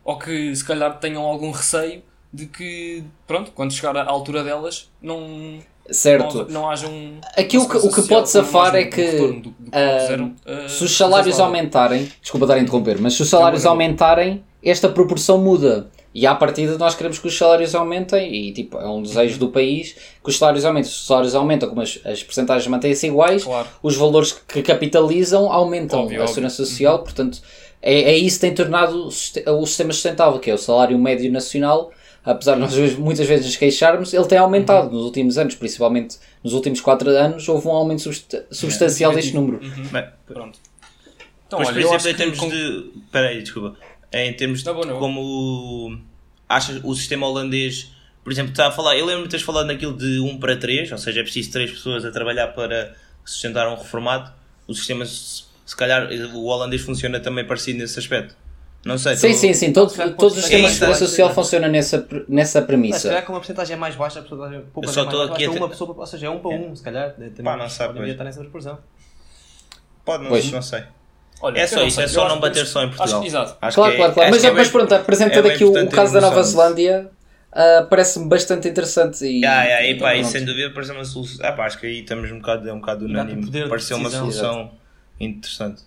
[0.04, 4.90] ou que se calhar tenham algum receio de que, pronto, quando chegar à altura delas,
[5.02, 6.44] não, Certo.
[6.44, 7.20] não, não haja um.
[7.38, 10.68] Aqui o que- o que pode safar é que, do- do que ah, fizeram, ah,
[10.70, 13.82] Se os salários aumentarem, desculpa estar a interromper, mas se os salários Não, não.
[13.82, 15.90] aumentarem, esta proporção muda.
[16.14, 19.48] E à partida nós queremos que os salários aumentem e tipo, é um desejo do
[19.50, 20.90] país que os salários aumentem.
[20.92, 23.68] Se os salários aumentam, como as, as percentagens mantêm-se iguais, Claro.
[23.82, 27.42] os valores que capitalizam aumentam Óbvio, a segurança social, portanto
[27.82, 29.12] é, é isso que tem tornado o
[29.66, 31.92] sistema sustentável, que é o salário médio nacional,
[32.24, 34.94] apesar de nós muitas vezes nos queixarmos, ele tem aumentado Uhum.
[34.96, 39.60] nos últimos anos, principalmente nos últimos 4 anos, houve um aumento subst- substancial deste número.
[39.92, 40.60] Mas, Pronto.
[41.48, 42.92] Então, Mas, olha, por exemplo, em termos com- de.
[43.12, 43.76] Peraí, desculpa.
[44.14, 45.00] Em termos Não, de não.
[45.00, 46.00] como
[46.48, 47.92] achas o sistema holandês,
[48.24, 48.96] por exemplo, está a falar.
[48.98, 51.70] Eu lembro-me de teres falado naquilo de 1 para 3, ou seja, é preciso 3
[51.72, 54.32] pessoas a trabalhar para sustentar um reformado.
[54.68, 58.36] O sistema, se se calhar, o holandês funciona também parecido nesse aspecto.
[58.84, 59.16] Não sei.
[59.16, 59.74] Sim, tô- sim, sim.
[59.74, 61.34] Todo, calhar todos os pode- sistemas É de segurança social é.
[61.34, 63.08] funcionam nessa, nessa Mas se premissa.
[63.10, 65.46] calhar com uma porcentagem mais baixa, a porcentagem pouco Eu só mais estou baixa, aqui
[65.46, 67.14] a uma pessoa, ou seja, é um para um, se calhar.
[67.44, 68.10] Pá, não podem pois.
[68.10, 68.80] estar nessa proporção.
[70.04, 70.84] Pode, não, não sei.
[71.44, 73.20] Olha, É só isso, sei, é só não que bater só em Portugal.
[73.20, 73.58] Acho, exato.
[73.62, 74.30] Acho Claro, que é- claro, claro.
[74.32, 77.12] Mas, que é mas bem- pronto, apresentando é aqui o, caso da Nova noção Zelândia,
[77.52, 79.24] ah, parece-me bastante interessante.
[79.26, 81.46] E, Ah, yeah, e pá, e sem dúvida parece uma solução.
[81.46, 83.50] Ah, pá, acho que aí estamos um bocado, é um bocado unânime.
[83.70, 84.72] Pareceu uma solução
[85.20, 85.84] interessante.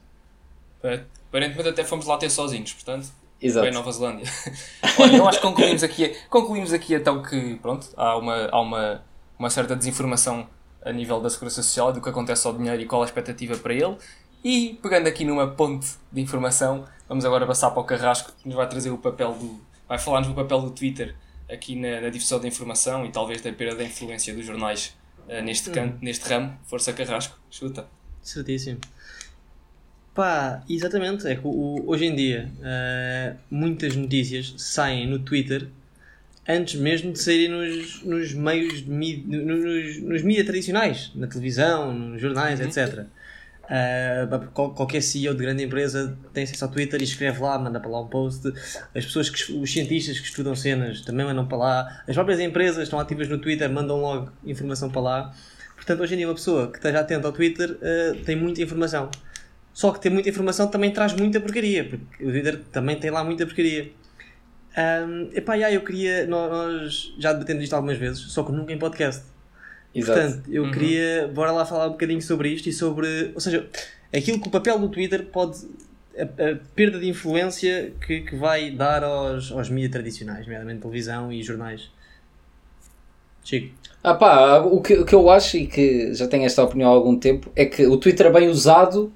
[0.82, 1.00] É,
[1.34, 3.08] Aparentemente até fomos lá ter sozinhos, portanto.
[3.42, 3.64] Exato.
[3.64, 4.24] Bem Nova Zelândia.
[5.00, 9.04] Olha, eu acho que concluímos aqui, concluímos aqui então que pronto, há, uma, há uma,
[9.36, 10.46] uma certa desinformação
[10.80, 13.56] a nível da segurança social e do que acontece ao dinheiro e qual a expectativa
[13.56, 13.96] para ele.
[14.44, 18.54] E pegando aqui numa ponte de informação, vamos agora passar para o Carrasco, que nos
[18.54, 19.60] vai trazer o papel do.
[19.88, 21.16] vai falar-nos do papel do Twitter
[21.50, 24.96] aqui na, na difusão da informação e talvez da perda da influência dos jornais
[25.28, 26.56] eh, neste, canto, neste ramo.
[26.62, 27.88] Força Carrasco, chuta.
[28.22, 28.78] Certíssimo.
[30.14, 31.26] Pá, exatamente.
[31.26, 35.66] É que o- hoje em dia eh, muitas notícias saem no Twitter
[36.46, 42.20] antes mesmo de saírem nos, nos meios de mídia, nos, nos tradicionais, na televisão, nos
[42.20, 43.06] jornais, etc.
[43.68, 47.58] Eh, pá, qual- qualquer CEO de grande empresa tem acesso ao Twitter e escreve lá,
[47.58, 48.46] manda para lá um post.
[48.94, 52.02] As pessoas, que, os cientistas que estudam cenas também mandam para lá.
[52.06, 55.34] As próprias empresas estão ativas no Twitter, mandam logo informação para lá.
[55.74, 59.10] Portanto, hoje em dia, uma pessoa que esteja atenta ao Twitter eh, tem muita informação.
[59.74, 63.22] Só que ter muita informação também traz muita porcaria, porque o Twitter também tem lá
[63.24, 63.90] muita porcaria.
[64.76, 66.26] Um, epá, já, eu queria.
[66.26, 69.24] nó- Nós já debatemos isto algumas vezes, só que nunca em podcast.
[69.94, 70.20] Exato.
[70.20, 71.28] Portanto, eu queria.
[71.34, 73.32] Bora lá falar um bocadinho sobre isto e sobre.
[73.34, 73.68] Ou seja,
[74.16, 75.58] aquilo que o papel do Twitter pode.
[76.16, 81.32] A, a perda de influência que, que vai dar aos, aos mídias tradicionais, nomeadamente televisão
[81.32, 81.90] e jornais.
[83.42, 83.74] Chico.
[84.02, 86.94] Ah pá, o que, o que eu acho e que já tenho esta opinião há
[86.94, 89.12] algum tempo é que o Twitter bem usado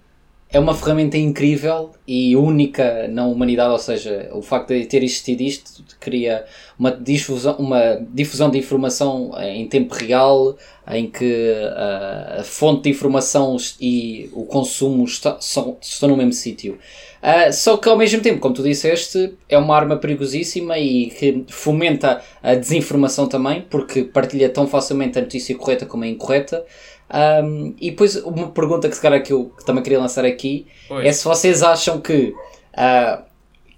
[0.50, 5.42] é uma ferramenta incrível e única na humanidade, ou seja, o facto de ter existido
[5.42, 6.46] isto cria
[6.78, 10.56] uma difusão, uma difusão de informação em tempo real,
[10.90, 16.78] em que uh, a fonte de informação e o consumo estão no mesmo sítio.
[17.22, 21.44] Uh, só que ao mesmo tempo, como tu disseste, é uma arma perigosíssima e que
[21.48, 26.64] fomenta a desinformação também, porque partilha tão facilmente a notícia correta como a incorreta.
[27.10, 31.06] Um, e depois uma pergunta que se calhar que eu também queria lançar aqui Pois.
[31.06, 32.34] é se vocês acham que
[32.76, 33.22] ah,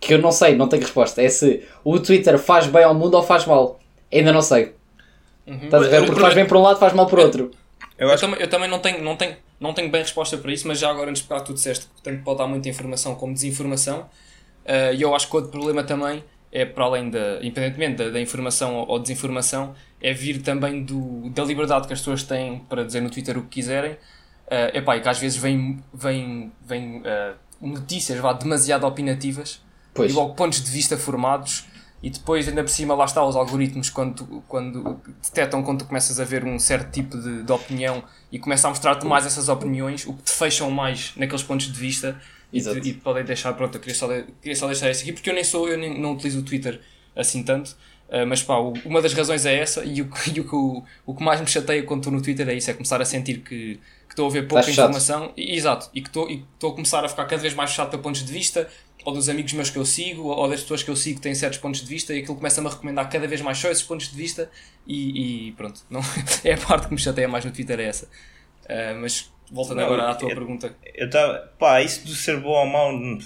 [0.01, 3.15] que eu não sei, não tenho resposta, é se o Twitter faz bem ao mundo
[3.15, 3.79] ou faz mal.
[4.13, 4.75] Ainda não sei.
[5.47, 6.07] Estás a ver?
[6.07, 7.51] Porque faz bem por um lado, faz mal por outro.
[7.99, 10.51] Eu Eu, acho também, eu também não tenho, não, tenho, não tenho bem resposta para
[10.53, 13.35] isso, mas já agora antes de tu disseste que tanto pode dar muita informação como
[13.35, 14.07] desinformação.
[14.65, 18.21] eh, E eu acho que outro problema também é, para além da, independentemente da, da
[18.21, 22.85] informação ou, ou desinformação, é vir também do, da liberdade que as pessoas têm para
[22.85, 23.93] dizer no Twitter o que quiserem.
[23.93, 29.63] Uh, epá, e que às vezes vêm vem, vem, eh, notícias vá, demasiado opinativas
[29.95, 30.11] Pois.
[30.11, 31.67] e logo pontos de vista formados
[32.03, 36.19] e depois ainda por cima lá está os algoritmos quando, quando detectam quando tu começas
[36.19, 40.05] a ver um certo tipo de, de opinião e começa a mostrar-te mais essas opiniões,
[40.05, 42.21] o que te fecham mais naqueles pontos de vista
[42.53, 42.79] Exato.
[42.79, 45.31] e te podem deixar, pronto, eu queria só, de- queria só deixar isso aqui porque
[45.31, 46.81] eu nem sou, eu nem, não utilizo o Twitter
[47.15, 47.77] assim tanto,
[48.11, 51.15] ah, mas pá, o- uma das razões é essa e o, que- e o, o,
[51.15, 53.79] que mais me chateia quando estou no Twitter é isso, é começar a sentir que
[54.09, 54.85] estou a ver pouca Estás chato.
[54.91, 57.91] informação e, exato, e que estou e a começar a ficar cada vez mais fechado
[57.91, 58.69] para pontos de vista
[59.05, 61.35] ou dos amigos meus que eu sigo ou das pessoas que eu sigo que têm
[61.35, 64.11] certos pontos de vista e aquilo começa-me a recomendar cada vez mais só esses pontos
[64.11, 64.51] de vista
[64.87, 66.01] e, e pronto, não,
[66.45, 68.09] é a parte que me chateia mais no Twitter é essa
[68.69, 71.39] Ah, mas voltando Não, agora à tua eu- pergunta Eu estava.
[71.59, 72.93] Pá, isso do ser bom ou mau.
[72.93, 73.19] n-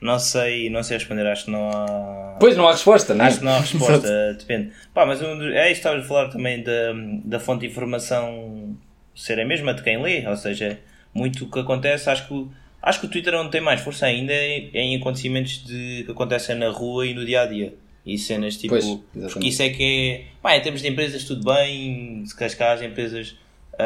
[0.00, 2.36] Não sei, não sei responder, acho que não há.
[2.40, 3.28] Pois não há resposta, não é?
[3.28, 4.72] Acho que não há resposta, depende.
[4.92, 6.92] Pá, mas um é isso, estavas a falar também da,
[7.24, 8.76] da fonte de informação
[9.14, 10.80] ser a mesma de quem lê, ou seja,
[11.14, 12.50] muito o que acontece, acho que, o-
[12.82, 16.56] acho que o Twitter onde tem mais força ainda é em acontecimentos de, que acontecem
[16.56, 17.72] na rua e no dia a dia.
[18.04, 18.70] E cenas tipo.
[18.70, 20.24] Pois, porque isso é que é.
[20.42, 23.36] Pá, em termos de empresas, tudo bem, se calhar as empresas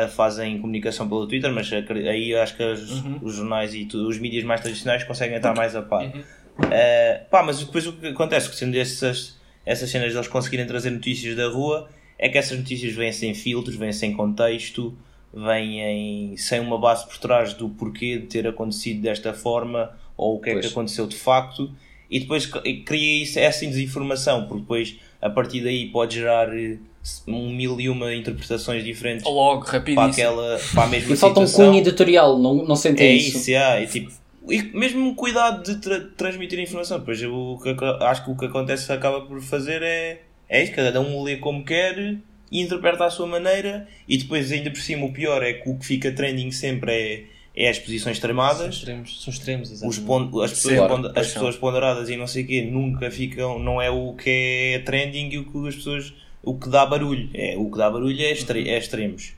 [0.09, 4.44] fazem comunicação pelo Twitter, mas aí acho que os, os jornais e tudo, os mídias
[4.44, 6.05] mais tradicionais conseguem estar mais a par.
[6.07, 10.66] Uh, pá, mas depois o que acontece, que sendo essas, essas cenas de eles conseguirem
[10.66, 14.96] trazer notícias da rua, é que essas notícias vêm sem filtros, vêm sem contexto,
[15.33, 20.40] vêm sem uma base por trás do porquê de ter acontecido desta forma ou o
[20.40, 20.66] que é Pois.
[20.66, 21.70] que aconteceu de facto,
[22.11, 26.79] e depois cria isso, essa desinformação, porque depois a partir daí pode gerar eh,
[27.27, 31.40] um mil e uma interpretações diferentes logo, para, rapidíssimo aquela, para a mesma E falta
[31.40, 33.38] um cunho editorial, não, não sentem É isso.
[33.38, 34.11] isso, yeah, e, tipo,
[34.49, 36.99] e mesmo cuidado de tra- transmitir a informação.
[36.99, 40.62] Depois eu, o que, ac- acho que o que acontece acaba por fazer é, é
[40.62, 41.99] isso, cada um lê como quer
[42.51, 43.88] e interpreta à sua maneira.
[44.09, 47.25] E depois, ainda por cima, o pior é que o que fica trending sempre é,
[47.64, 48.75] é as posições São extremadas.
[48.77, 50.07] extremos, são extremos Os exatamente.
[50.31, 51.35] pon- as, pessoas Claro, pois as são.
[51.35, 54.31] pessoas ponderadas e não sei o quê nunca ficam, não é o que
[54.75, 56.14] é trending e o que as pessoas,
[56.46, 57.28] o que dá barulho.
[57.35, 59.35] É, o que dá barulho é, extre- é extremos.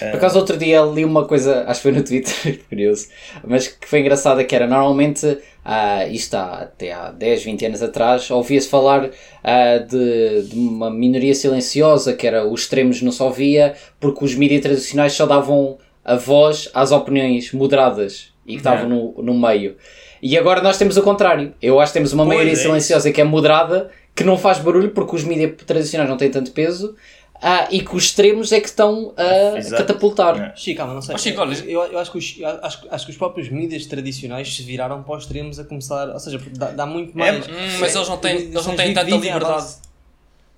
[0.00, 3.06] Por acaso outro dia li uma coisa, acho que foi no Twitter, curioso,
[3.46, 7.82] mas que foi engraçada que era normalmente, ah, isto há, até há 10, 20 anos
[7.82, 9.08] atrás, ouvia-se falar
[9.44, 14.34] ah, de, de uma minoria silenciosa, que era os extremos não se ouvia, porque os
[14.34, 19.76] mídias tradicionais só davam a voz às opiniões moderadas e que estavam no, no meio.
[20.20, 21.54] E agora nós temos o contrário.
[21.62, 24.58] Eu acho que temos uma Pois, maioria é silenciosa que é moderada, que não faz
[24.58, 26.96] barulho porque os mídias tradicionais não têm tanto peso,
[27.40, 29.82] ah, e que os extremos é que estão a Exato.
[29.82, 30.40] catapultar.
[30.40, 30.56] É.
[30.56, 31.14] Chico, calma, não sei.
[31.14, 33.84] Ó, Chico, olha- eu, eu acho, que os, eu acho, acho que os próprios mídias
[33.84, 36.08] tradicionais se viraram para os extremos a começar.
[36.08, 37.46] Ou seja, dá, dá muito mais.
[37.46, 39.66] Hum, mas eles não têm, eles não têm tanta liberdade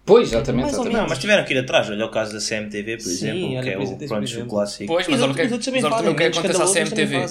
[0.07, 0.69] Pois, exatamente.
[0.71, 0.97] Exatamente.
[0.97, 1.91] Não, mas tiveram que ir atrás.
[1.91, 4.87] Olha o caso da CMTV, por Sim, exemplo, que é o, pronto, clássico.
[4.87, 7.27] pois, E mas olha o que, é que acontece à CMTV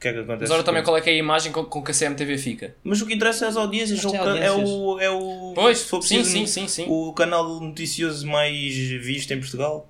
[0.00, 0.40] que é que acontece?
[0.42, 2.74] mas olha também qual é que é a imagem com, com que a CMTV fica
[2.82, 5.84] Mas o que interessa é as audiências, Mas o é o, é o Pois, se
[5.84, 6.86] for sim, preciso, sim, sim, sim.
[6.88, 9.86] o canal noticioso mais visto em Portugal.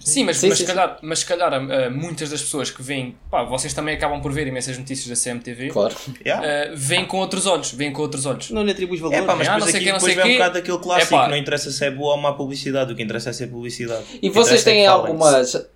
[0.00, 2.82] Sim, mas, Sim, mas, sim, se calhar, mas se calhar ah, muitas das pessoas que
[2.82, 5.94] veem, pá, vocês também acabam por ver imensas notícias da CMTV, Claro.
[6.24, 6.46] Yeah.
[6.46, 8.50] ah, veem com outros olhos, veem com outros olhos.
[8.50, 9.14] Não lhe atribuis valor.
[9.14, 10.32] É pá, mas não depois aqui não depois vem um quê.
[10.34, 11.28] bocado daquele clássico, Epá.
[11.28, 14.04] não interessa se é boa ou má publicidade, o que interessa é ser publicidade.
[14.14, 15.56] E que vocês é têm que falem-se.
[15.56, 15.73] alguma.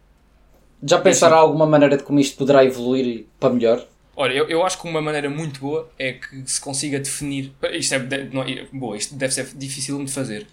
[0.83, 3.87] Já- pensaram alguma maneira de como isto poderá evoluir para melhor?
[4.17, 7.53] Olha, eu, eu acho que uma maneira muito boa é que se consiga definir.
[7.73, 10.47] Isto é, não, é- boa, isto deve ser difícil de fazer,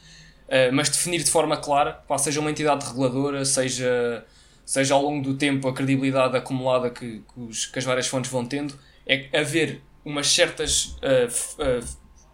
[0.50, 4.24] ah, mas definir de forma clara, pá, seja uma entidade reguladora, seja,
[4.66, 8.30] seja ao longo do tempo a credibilidade acumulada que, que, os- que as várias fontes
[8.30, 8.76] vão tendo,
[9.08, 11.80] é haver umas certas f- ah,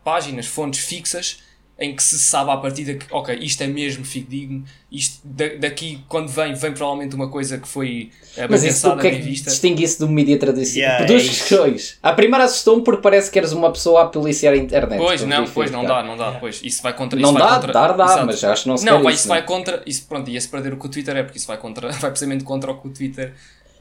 [0.04, 1.44] páginas, fontes fixas
[1.82, 6.00] em que se sabe à partida que, ok, isto é mesmo fidedigno, isto da- daqui,
[6.08, 9.50] quando vem, vem provavelmente uma coisa que foi bem Mas isso pensada, é que vista.
[9.50, 10.90] distingue isso do mídia tradicional?
[10.92, 11.48] Yeah, Por duas é isso.
[11.48, 11.98] questões.
[12.04, 15.00] A primeira assustou-me porque parece que eres uma pessoa a policiar a internet.
[15.00, 17.20] Pois, para não, pois, não dá, não dá, pois, isso vai contra...
[17.20, 18.26] Não isso vai dá, contra, dar dá, Exato.
[18.28, 19.36] mas acho que não se Não, vai, isso, isso não.
[19.36, 21.90] vai contra, isso, pronto, ia-se perder o que o Twitter é, porque isso vai, contra,
[22.00, 23.34] vai precisamente contra o que o Twitter...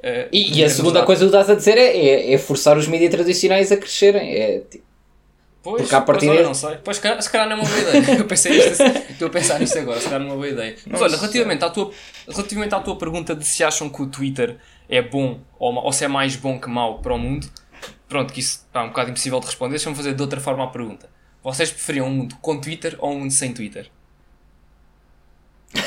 [0.02, 1.04] o E, e a segunda dá.
[1.06, 4.32] coisa que tu estás a dizer é, é, é forçar os mídias tradicionais a crescerem.
[4.34, 4.84] É, tipo,
[5.62, 6.76] Pois, Porque pois, partida- olha, não sei.
[6.82, 8.16] Pois, se calhar, se calhar não é uma boa ideia.
[8.20, 10.48] Eu pensei nisto, assim, estou a pensar nisto agora, se calhar não é uma boa
[10.48, 10.76] ideia.
[10.86, 11.90] Mas olha, relativamente à, tua,
[12.28, 14.56] relativamente à tua pergunta de se acham que o Twitter
[14.88, 17.46] é bom ou, ou se é mais bom que mau para o mundo,
[18.08, 20.68] pronto, que isso é um bocado impossível de responder, deixa-me fazer de outra forma a
[20.68, 21.10] pergunta.
[21.42, 23.90] Vocês preferiam um mundo com Twitter ou um mundo sem Twitter?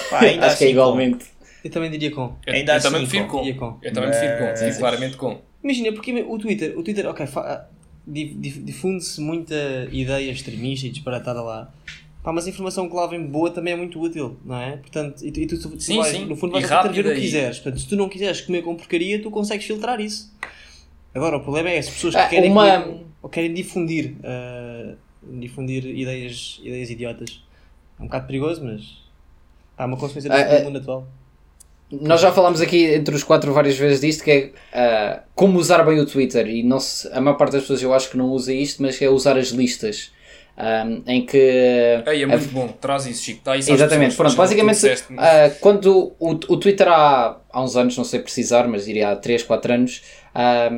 [0.10, 1.26] Pá, ainda acho que é assim, igualmente.
[1.64, 2.36] Eu também diria com.
[2.46, 3.38] Eu, Ainda eu assim, também prefiro com.
[3.40, 3.54] com.
[3.56, 3.80] Com.
[3.82, 5.42] Eu também prefiro com, sim, Mas- claramente com.
[5.64, 7.68] Imagina, porque o Twitter, o Twitter, ok, fa-
[8.06, 9.56] difunde-se muita
[9.92, 11.72] ideia extremista e disparatada lá.
[12.22, 14.78] Pá, mas a informação que lá vem boa também é muito útil, não é?
[14.78, 16.26] Portanto, e tu, e tu, tu Sim, vais, sim.
[16.26, 17.60] no fundo vais ver o que quiseres.
[17.60, 20.34] Portanto, se tu não quiseres comer com porcaria, tu consegues filtrar isso.
[21.14, 24.96] Agora, o problema é as pessoas que Ah, querem, uma- comer- ou querem difundir, ah,
[25.34, 27.44] difundir ideias, ideias idiotas.
[28.00, 29.02] É um bocado perigoso, mas
[29.78, 31.08] há uma consequência Ah, disso ah, no mundo atual.
[31.92, 35.84] Nós já falámos aqui entre os quatro várias vezes disto, que é ah, como usar
[35.84, 36.48] bem o Twitter.
[36.48, 39.00] E não se- a maior parte das pessoas eu acho que não usa isto, mas
[39.02, 40.12] é usar as listas.
[40.58, 41.38] ah, em que
[42.08, 43.42] Ei, é muito bom, traz isso, Chico.
[43.44, 45.08] Dá isso Exatamente, pronto, basicamente disseste.
[45.18, 49.16] ah, quando o, o Twitter há, há uns anos, não sei precisar, mas diria há
[49.16, 50.70] 3, 4 anos, ah,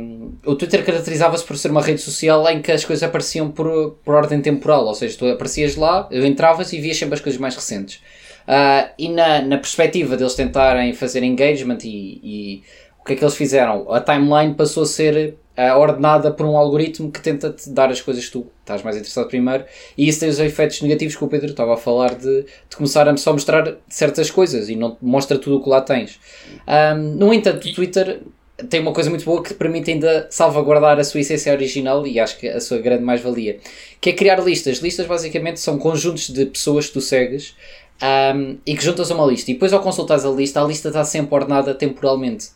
[0.46, 4.15] o Twitter caracterizava-se por ser uma rede social em que as coisas apareciam por, por
[4.15, 8.02] ordem temporal, ou seja, tu aparecias lá, entravas e vias sempre as coisas mais recentes.
[8.47, 12.63] Ah, e na, na perspectiva deles tentarem fazer engagement e, e
[12.99, 13.91] o que é que eles fizeram?
[13.91, 18.01] A timeline passou a ser ah, ordenada por um algoritmo que tenta te dar as
[18.01, 19.63] coisas que tu estás mais interessado primeiro
[19.97, 23.08] e isso tem os efeitos negativos que o Pedro estava a falar de, de começar
[23.08, 26.19] a só mostrar certas coisas e não mostra tudo o que lá tens.
[26.67, 28.21] Ahm, no entanto, o Twitter
[28.69, 32.19] tem uma coisa muito boa que te permite ainda salvaguardar a sua essência original e
[32.19, 33.60] acho que a sua grande mais-valia,
[33.99, 34.77] que é criar listas.
[34.77, 37.55] Listas basicamente são conjuntos de pessoas que tu segues
[38.01, 39.51] ahm, e que juntas uma lista.
[39.51, 42.49] E depois ao consultares a lista, a lista está sempre ordenada temporalmente.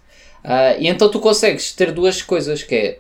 [0.43, 2.99] Ah, e então tu consegues ter duas coisas, que é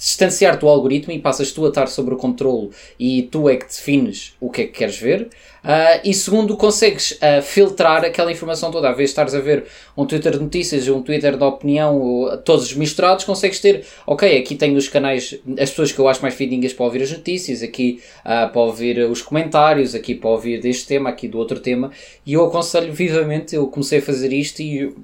[0.00, 3.66] distanciar-te do algoritmo e passas tu a estar sobre o controle e tu é que
[3.66, 5.28] defines o que é que queres ver.
[5.62, 8.88] Ah, e segundo, consegues ah, filtrar aquela informação toda.
[8.88, 12.72] Às vezes estares a ver um Twitter de notícias, um Twitter de opinião, ou, todos
[12.72, 16.72] misturados, consegues ter, ok, aqui tenho os canais, as pessoas que eu acho mais fidedignas
[16.72, 21.10] para ouvir as notícias, aqui ah, para ouvir os comentários, aqui para ouvir deste tema,
[21.10, 21.90] aqui do outro tema.
[22.24, 24.94] E eu aconselho vivamente, eu comecei a fazer isto e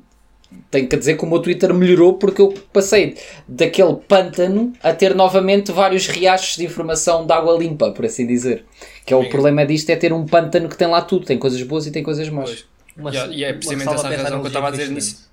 [0.70, 3.16] tenho que dizer que o meu Twitter melhorou porque eu passei
[3.48, 8.64] daquele pântano a ter novamente vários riachos de informação de água limpa, por assim dizer.
[9.04, 11.62] Que é o problema disto, é ter um pântano que tem lá tudo, tem coisas
[11.62, 12.66] boas e tem coisas más.
[12.96, 15.26] Uma- E é- e é precisamente essa a razão que eu estava a dizer nisso.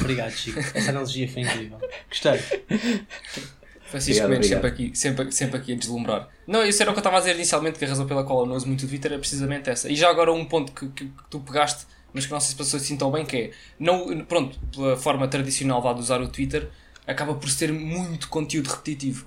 [0.00, 0.58] Obrigado, Chico.
[0.58, 1.78] Essa analogia foi incrível.
[2.08, 2.40] Gostei.
[3.88, 6.28] Francisco Obrigado, Mendes sempre aqui, sempre, sempre aqui a deslumbrar.
[6.46, 8.40] Não, isso era o que eu estava a dizer inicialmente, que a razão pela qual
[8.40, 9.88] eu não uso muito o Twitter é precisamente essa.
[9.88, 12.56] E já agora um ponto que, que, que tu pegaste, mas que não sei se
[12.56, 16.28] passou assim tão bem, que é, não, pronto, pela forma tradicional vá de usar o
[16.28, 16.70] Twitter,
[17.06, 19.26] acaba por ser muito conteúdo repetitivo.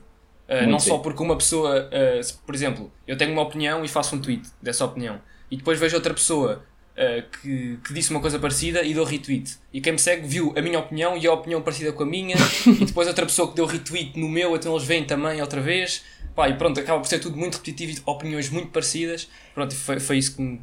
[0.49, 0.89] Uh, não sim.
[0.89, 4.19] só porque uma pessoa, uh, se, por exemplo, eu tenho uma opinião e faço um
[4.19, 5.21] tweet dessa opinião,
[5.51, 9.57] e depois vejo outra pessoa uh, que, que disse uma coisa parecida e dou retweet.
[9.71, 12.35] E quem me segue viu a minha opinião e a opinião parecida com a minha,
[12.65, 16.03] e depois outra pessoa que deu retweet no meu, então eles veem também outra vez.
[16.35, 19.29] Pá, e pronto, acaba por ser tudo muito repetitivo e opiniões muito parecidas.
[19.53, 20.59] Pronto, foi, foi isso que me,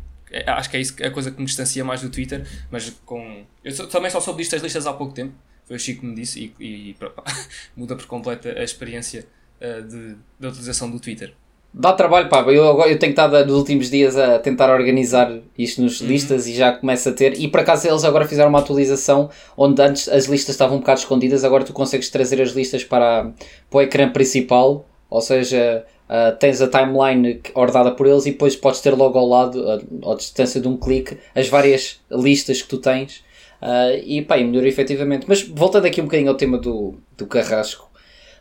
[0.46, 3.44] Acho que é isso que- a coisa que me distancia mais do Twitter, mas com.
[3.64, 5.32] Eu só- também só soube disto das listas há pouco tempo.
[5.66, 7.10] Foi o Chico que me disse e, e pá,
[7.76, 9.26] muda por completo a experiência
[9.60, 11.32] uh, de, da utilização do Twitter.
[11.74, 12.40] Dá trabalho, pá.
[12.42, 16.54] Eu, agora- eu tenho estado nos últimos dias a tentar organizar isto nos listas e
[16.54, 17.38] já começa a ter.
[17.38, 21.00] E por acaso eles agora fizeram uma atualização onde antes as listas estavam um bocado
[21.00, 23.24] escondidas, agora tu consegues trazer as listas para,
[23.70, 28.56] para o ecrã principal, ou seja, ah, tens a timeline ordenada por eles e depois
[28.56, 32.68] podes ter logo ao lado, a, à distância de um clique, as várias listas que
[32.68, 33.24] tu tens.
[33.60, 35.26] Ah, e pá, e melhorou efetivamente.
[35.28, 37.90] Mas voltando aqui um bocadinho ao tema do, do carrasco,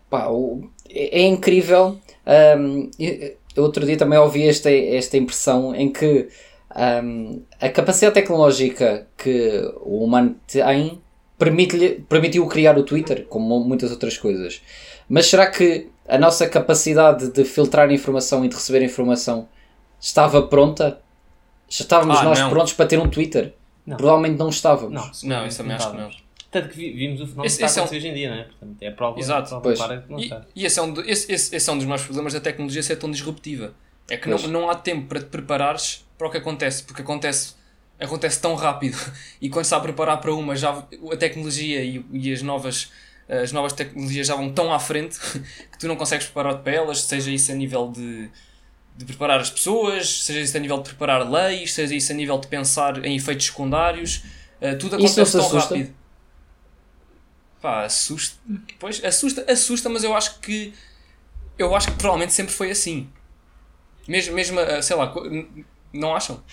[0.09, 1.97] pá, o- é, é incrível.
[2.59, 2.89] Um,
[3.57, 6.27] outro dia também ouvi esta, esta impressão em que
[7.03, 11.01] um, a capacidade tecnológica que o humano tem
[11.37, 14.61] permitiu criar o Twitter, como muitas outras coisas.
[15.07, 19.47] Mas será que a nossa capacidade de filtrar informação e de receber informação
[19.99, 20.99] estava pronta?
[21.67, 22.49] Já estávamos Ah, nós não.
[22.49, 23.53] prontos para ter um Twitter?
[23.85, 23.97] Não.
[23.97, 24.93] Provavelmente não estávamos.
[25.23, 26.09] Não, Não, isso também acho que não.
[26.51, 28.29] Tanto que vi- vimos o fenómeno Esse- que está a é um- hoje em dia,
[28.29, 28.43] não é?
[28.43, 29.49] Portanto, é a prova, Exato.
[29.49, 29.77] prova Pois.
[29.77, 30.41] clara que não E, está.
[30.55, 32.81] e esse, é um, do- esse, esse, esse é um dos maiores problemas da tecnologia
[32.83, 33.73] ser tão disruptiva.
[34.09, 37.55] É que não, não há tempo para te preparares para o que acontece, porque acontece,
[37.99, 38.95] acontece tão rápido.
[39.41, 40.69] E quando se está a preparar para uma, já
[41.11, 42.91] a tecnologia e, e as novas
[43.27, 45.19] as novas tecnologias já vão tão à frente
[45.71, 48.29] que tu não consegues preparar-te para elas, seja isso a nível de,
[48.95, 52.37] de preparar as pessoas, seja isso a nível de preparar leis, seja isso a nível
[52.37, 54.23] de pensar em efeitos secundários,
[54.61, 55.75] eh, tudo Isso não acontece se tão assusta?
[55.75, 55.95] rápido.
[57.61, 58.37] Pá, assusta.
[58.79, 60.73] Pois, assusta, assusta, mas eu acho que
[61.57, 63.09] eu acho que provavelmente sempre foi assim.
[64.07, 65.11] Mesmo, mesmo eh, sei lá,
[65.91, 66.43] não acham?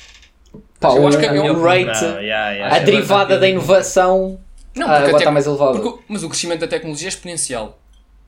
[0.81, 2.77] Pá, Eu o, acho que é- o eu- rate, Não, yeah, yeah.
[2.77, 4.41] a derivada da inovação
[4.75, 5.79] Não, ah, porque até- está mais elevada.
[5.81, 7.79] porque- mas o crescimento da tecnologia é exponencial.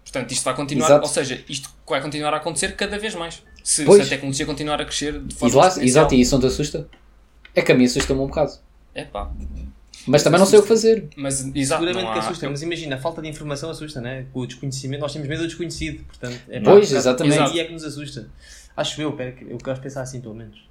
[0.02, 1.02] Portanto, isto vai continuar, Exato.
[1.06, 3.42] ou seja, isto vai continuar a acontecer cada vez mais.
[3.62, 6.02] Se, se a tecnologia continuar a crescer de E forma lá, exponencial.
[6.04, 6.88] exato, e isso não te assusta?
[7.54, 8.52] É que a mim assusta-me um bocado.
[8.94, 9.30] É pá,
[10.06, 11.08] Mas também não sei o que fazer.
[11.16, 14.26] mas exato, Seguramente não que há- assusta, mas imagina, a falta de informação assusta, né?
[14.34, 17.38] Com o desconhecimento, nós temos medo do desconhecido, portanto, é pá, Pois, bocado- exatamente.
[17.40, 18.28] Aí é que nos assusta.
[18.76, 20.68] Acho eu, pera, eu quero pensar assim, pelo menos.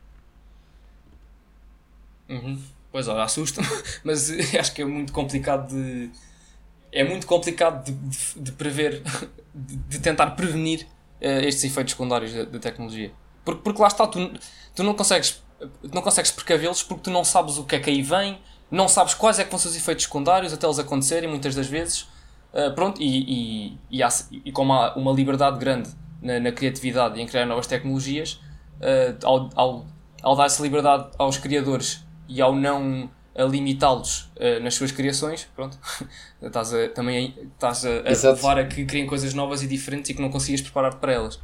[2.29, 2.59] Uhum.
[2.93, 3.67] Pois olha, assusta-me,
[4.05, 4.29] mas
[4.59, 6.11] acho que é muito complicado de.
[6.91, 9.01] É muito complicado de, de- de prever,
[9.53, 10.87] de, de tentar prevenir
[11.19, 13.11] eh, estes efeitos secundários da, da tecnologia.
[13.43, 14.31] Porque, porque lá está, tu,
[14.75, 15.43] tu não consegues,
[15.91, 18.39] não consegues precavê-los porque tu não sabes o que é que aí vem,
[18.71, 21.67] não sabes quais é que vão ser os efeitos secundários até eles acontecerem, muitas das
[21.67, 22.01] vezes.
[22.53, 24.09] Uh, pronto, e, e, e, há-
[24.45, 25.89] e como há uma liberdade grande
[26.21, 28.33] na, na criatividade e em criar novas tecnologias,
[28.79, 29.85] uh, ao, ao,
[30.21, 35.47] ao dar essa liberdade aos criadores e ao não a limitá-los uh, nas suas criações,
[35.55, 35.77] pronto,
[36.41, 40.13] estás a, também estás a, a levar a que criem coisas novas e diferentes e
[40.13, 41.39] que não consigas preparar para elas.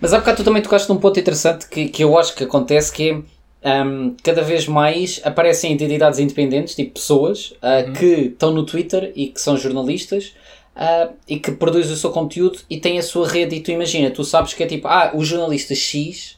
[0.00, 2.92] Mas há bocado tu também tocaste num ponto interessante que, que eu acho que acontece
[2.92, 3.24] que
[3.62, 9.12] é hum, cada vez mais aparecem entidades independentes, tipo pessoas, ah, que estão no Twitter
[9.14, 10.34] e que são jornalistas
[10.74, 13.56] ah, e que produzem o seu conteúdo e têm a sua rede.
[13.56, 16.37] E tu imagina, tu sabes que é tipo, ah, o jornalista X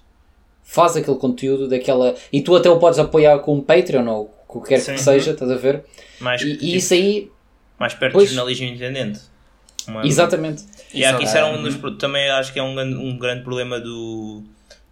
[0.73, 4.61] faz aquele conteúdo daquela e tu até o podes apoiar com um Patreon ou o
[4.61, 4.95] que quer Sim.
[4.95, 5.85] que seja, estás a ver?
[6.21, 7.29] Mais, E, e tipo, isso aí,
[7.79, 8.29] mais perto Pois.
[8.29, 9.19] do jornalismo independente.
[9.89, 10.63] Uma- exatamente.
[10.95, 13.81] E aqui isso era um dos, também acho que é um, grande- um grande problema
[13.81, 14.43] do,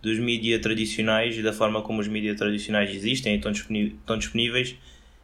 [0.03, 4.19] dos mídias tradicionais e da forma como os mídias tradicionais existem e estão, disponí- estão
[4.19, 4.75] disponíveis,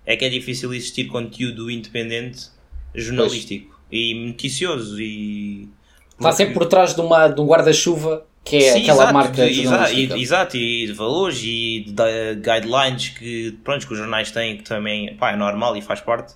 [0.06, 2.46] é que é difícil existir conteúdo independente
[2.94, 5.68] jornalístico e noticioso e
[6.16, 9.32] Está sempre por trás de, uma, de um guarda-chuva que é Sim, aquela exato, marca
[9.46, 10.16] de- exa- jornalística.
[10.16, 14.58] e- exato, e de valores e de, de guidelines que, pronto, que os jornais têm,
[14.58, 16.34] que também pá, é normal e faz parte.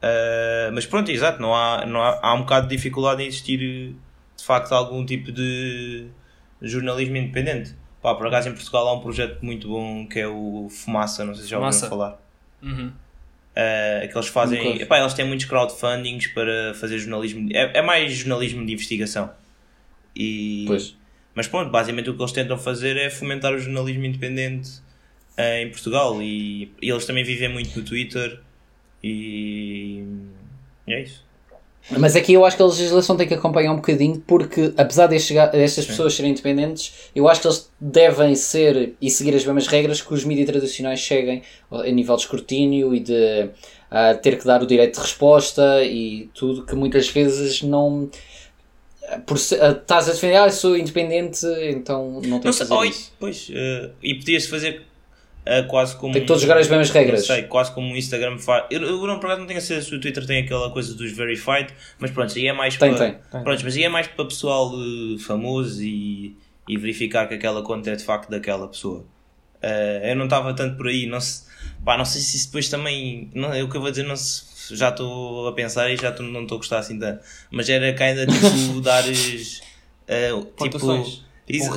[0.00, 3.58] Ah, mas pronto, exato, não há, não há, há um bocado de dificuldade em existir
[3.58, 6.06] de facto algum tipo de
[6.60, 7.74] jornalismo independente.
[8.00, 11.34] Pá, por acaso em Portugal há um projeto muito bom que é o Fumaça, não
[11.34, 12.20] sei se já ouviram falar.
[12.62, 12.88] Uhum.
[13.54, 14.80] Uh, que eles fazem.
[14.80, 17.48] Epá, eles têm muitos crowdfundings para fazer jornalismo.
[17.52, 19.30] É, é mais jornalismo de investigação.
[20.16, 20.96] E, Pois.
[21.34, 24.70] Mas pronto, basicamente o que eles tentam fazer é fomentar o jornalismo independente
[25.36, 26.22] eh, em Portugal.
[26.22, 28.40] E, e eles também vivem muito no Twitter.
[29.02, 30.04] E,
[30.86, 31.24] e é isso.
[31.90, 35.36] Mas aqui eu acho que a legislação tem que acompanhar um bocadinho porque, apesar destes,
[35.50, 40.00] destas pessoas serem independentes, eu acho que eles devem ser e seguir as mesmas regras
[40.00, 43.50] que os mídias tradicionais seguem a nível de escrutínio e de
[43.90, 48.08] ah, ter que dar o direito de resposta e tudo que muitas vezes não.
[49.20, 53.12] Por ah, estás a defender, ah, sou independente, então não Não tens que fazer isso.
[53.18, 54.82] pois, eh, e podias fazer
[55.44, 56.12] eh, quase como.
[56.12, 57.20] Tem que todos jogar as mesmas regras.
[57.20, 58.64] Não sei, quase como o Instagram faz.
[58.70, 60.94] Eu, eu não, por acaso não tenho a certeza se o Twitter tem aquela coisa
[60.94, 63.10] dos verified, mas pronto, aí é mais Tem, para.
[63.12, 63.42] tem.
[63.42, 66.36] Pronto, mas aí é mais para pessoal eh, famoso e,
[66.68, 69.04] e verificar que aquela conta é de facto daquela pessoa.
[69.60, 71.44] Eh, eu não estava tanto por aí, não, se,
[71.84, 73.30] pá, não sei se isso depois também.
[73.34, 76.12] Não, é o que eu vou dizer, não se, já estou a pensar e já
[76.12, 77.22] tô- não estou a gostar assim tanto.
[77.50, 79.60] Mas era que ainda tipo dares.
[80.08, 80.94] eh, tipo,
[81.48, 81.74] is- Um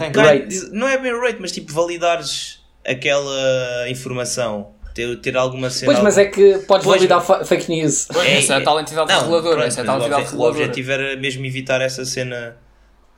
[0.74, 4.74] não é bem rate, mas tipo validares aquela informação.
[4.93, 5.91] Ter, ter alguma cena.
[5.91, 8.08] Pois, mas é que podes Pois, validar fa- fake news.
[8.13, 9.56] Pois, É, essa é a tal entidade Não, reguladora.
[9.56, 10.63] pronto, essa é a mas tal o entidade obje- o reguladora.
[10.63, 12.56] objetivo era mesmo evitar essa cena.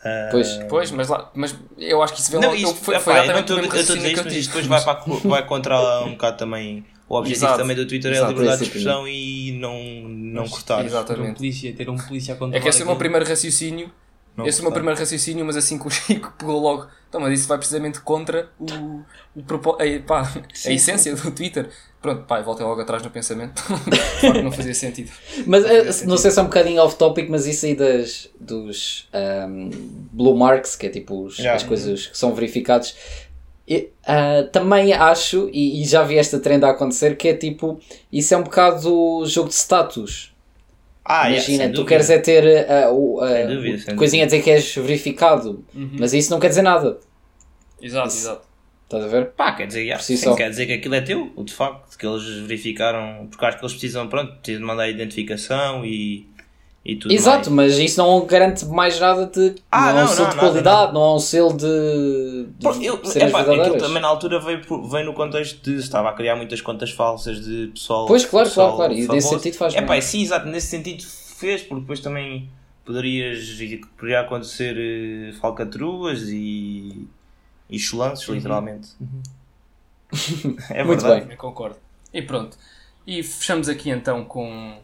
[0.04, 0.60] ah, Pois.
[0.68, 2.56] Pois, mas, lá, mas eu acho que isso vê Não, logo.
[2.56, 4.48] isto, foi, epá, foi exatamente o eu mesmo estou a dizer raciocínio que eu mas
[4.48, 7.60] depois vai, para, vai contra um bocado também o objetivo Exato.
[7.62, 8.90] também do Twitter é a Exato, liberdade de princípio.
[8.90, 10.78] expressão e não, não cortar.
[10.78, 11.36] Ter um Exatamente.
[11.38, 13.90] polícia, ter um polícia a É que esse é o meu primeiro raciocínio.
[14.36, 16.86] Não esse é o meu primeiro raciocínio, mas assim que o Chico pegou logo.
[17.10, 19.02] Então, mas isso vai precisamente contra o,
[19.36, 20.32] o propó- a, pá,
[20.66, 21.70] a essência do Twitter.
[22.00, 23.64] Pronto, pá, voltei logo atrás no pensamento.
[24.22, 25.10] Que não fazia sentido.
[25.48, 26.10] Mas fazia eh, sentido.
[26.10, 29.70] não sei se é um bocadinho off topic, mas isso aí das, dos ahm,
[30.12, 31.54] blue marks, que é tipo os- Já.
[31.56, 32.96] as coisas que são verificados,
[33.68, 37.80] e, ah, também acho, e, e já vi esta trend a acontecer, que é tipo,
[38.12, 40.34] isso é um bocado jogo de status.
[41.06, 41.90] Ah, yeah, Imagina, sem tu dúvida.
[41.90, 42.44] queres é ter
[42.92, 45.92] o, dúvida, o- sem coisinha a dizer que és verificado, Uhum.
[46.00, 47.00] mas isso não quer dizer nada.
[47.82, 48.18] Exato, Isso.
[48.18, 48.48] exato.
[48.84, 49.32] Estás a ver?
[49.32, 52.06] Pá, quer dizer, yeah, si sim, quer dizer que aquilo é teu, de facto, que
[52.08, 56.26] eles verificaram, porque acho que eles precisam, pronto, precisam de mandar a identificação e,
[56.88, 57.74] e tudo Exato, mais.
[57.74, 59.56] mas isso não garante mais nada de.
[59.70, 62.48] Ah, não, é um não, selo não, de qualidade, não é um selo de.
[62.58, 66.14] de Pô, eu, epá, aquilo também na altura veio, veio no contexto de estava a
[66.14, 68.06] criar muitas contas falsas de pessoal.
[68.06, 69.88] Pois, claro, pessoal claro, claro, e nesse sentido faz É bem.
[69.88, 72.50] pá, sim, exato, nesse sentido fez, porque depois também
[72.86, 73.46] poderias,
[73.98, 77.06] poderia acontecer eh, falcatruas e,
[77.70, 78.88] e chulanços, literalmente.
[80.70, 81.14] é Muito verdade.
[81.16, 81.22] bem.
[81.24, 81.76] Também concordo.
[82.14, 82.58] E pronto.
[83.06, 84.78] E fechamos aqui então com,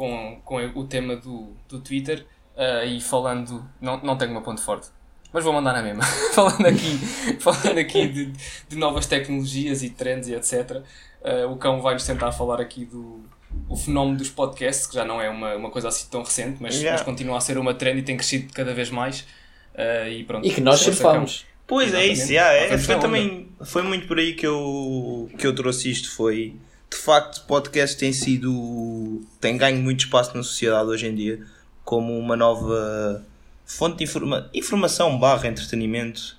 [0.00, 2.24] com, com o tema do, do Twitter
[2.56, 3.62] ah, e falando.
[3.78, 4.88] Não, não tenho uma ponto forte.
[5.30, 6.02] Mas vou mandar na mesma.
[6.32, 6.98] falando aqui,
[7.38, 8.32] falando aqui de,
[8.66, 10.82] de novas tecnologias e trends e etc.
[11.22, 13.22] ah, o cão vai-nos tentar falar aqui do
[13.68, 16.76] o fenómeno dos podcasts, que já não é uma, uma coisa assim tão recente, mas,
[16.76, 16.92] Yeah.
[16.92, 19.26] mas continua a ser uma trend e tem crescido cada vez mais.
[19.74, 20.46] Ah, e pronto.
[20.46, 21.44] E que nós surfamos.
[21.66, 22.12] Pois é Exatamente.
[22.22, 26.10] isso, yeah, é, foi também foi muito por aí que eu, que eu trouxe isto.
[26.10, 26.56] Foi
[26.90, 31.40] de facto, podcast tem sido tem ganho muito espaço na sociedade hoje em dia
[31.84, 33.24] como uma nova
[33.64, 36.36] fonte de informa informação barra entretenimento.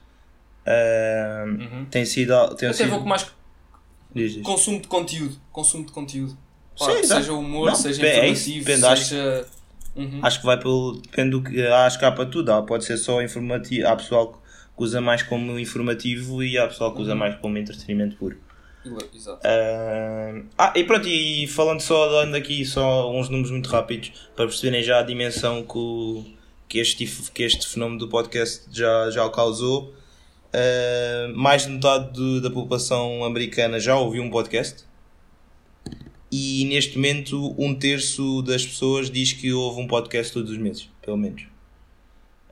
[0.65, 1.85] Ah, Uhum.
[1.89, 2.33] Tem sido.
[2.55, 3.25] Tem Até sido vou com mais
[4.13, 4.43] diz, diz.
[4.43, 5.35] consumo de conteúdo.
[5.51, 6.37] Consumo de conteúdo.
[6.75, 9.45] Sim, seja humor, Não, seja é informativo, depende, acho- seja.
[9.95, 10.19] Uhum.
[10.23, 11.01] Acho que vai pelo.
[11.01, 11.61] Depende do que.
[11.67, 12.51] Acho que há para tudo.
[12.51, 13.87] Há, pode ser só informativo.
[13.87, 14.31] Há pessoal
[14.77, 18.37] que usa mais como informativo e há pessoal que usa mais como entretenimento puro.
[19.13, 19.39] Exato.
[19.45, 24.45] Ah, ah, e pronto, e falando só, dando aqui só uns números muito rápidos para
[24.47, 26.25] perceberem já a dimensão que, o-
[26.67, 29.93] que, este, que este fenómeno do podcast já, já causou.
[30.53, 34.83] Ah, mais de metade do- da população americana já ouviu um podcast.
[36.31, 40.89] E neste momento, um terço das pessoas diz que ouve um podcast todos os meses,
[41.01, 41.43] pelo menos.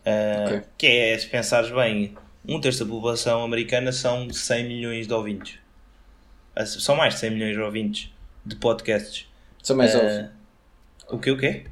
[0.05, 0.61] Ah, Ok.
[0.77, 2.13] Que é, se pensares bem,
[2.47, 5.55] um terço da população americana são 100 milhões de ouvintes.
[6.60, 8.12] Ah, São mais de 100 milhões de ouvintes
[8.45, 9.26] de podcasts.
[9.64, 10.30] São mais óbvio.
[11.10, 11.64] O que o quê?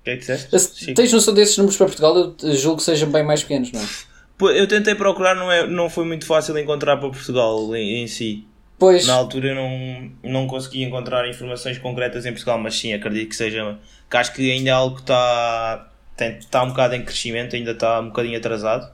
[0.00, 0.58] O que é que disseste?
[0.58, 0.92] Se?
[0.92, 2.34] Tens noção desses números para Portugal?
[2.42, 4.58] Eu julgo que sejam bem mais pequenos, não é?
[4.58, 8.44] Eu tentei procurar, não, é, não foi muito fácil encontrar para Portugal em, em si.
[8.76, 13.28] Pois, Na altura eu não, não consegui encontrar informações concretas em Portugal, mas sim, acredito
[13.28, 13.78] que seja.
[14.10, 17.70] Que acho que ainda é algo que está, tem, está um bocado em crescimento, ainda
[17.70, 18.92] está um bocadinho atrasado.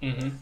[0.00, 0.32] Uhum.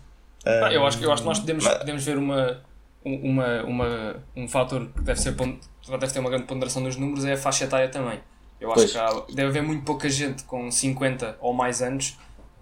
[0.45, 2.63] Ah, Ah, eu, acho, que- eu acho que nós podemos, mas- podemos ver uma,
[3.05, 7.25] um- uma, uma, um fator que deve, ser, deve ter uma grande ponderação nos números
[7.25, 8.21] é a faixa etária também.
[8.61, 8.93] Eu acho Pois.
[8.93, 12.19] que há- deve haver muito pouca gente com 50 ou mais anos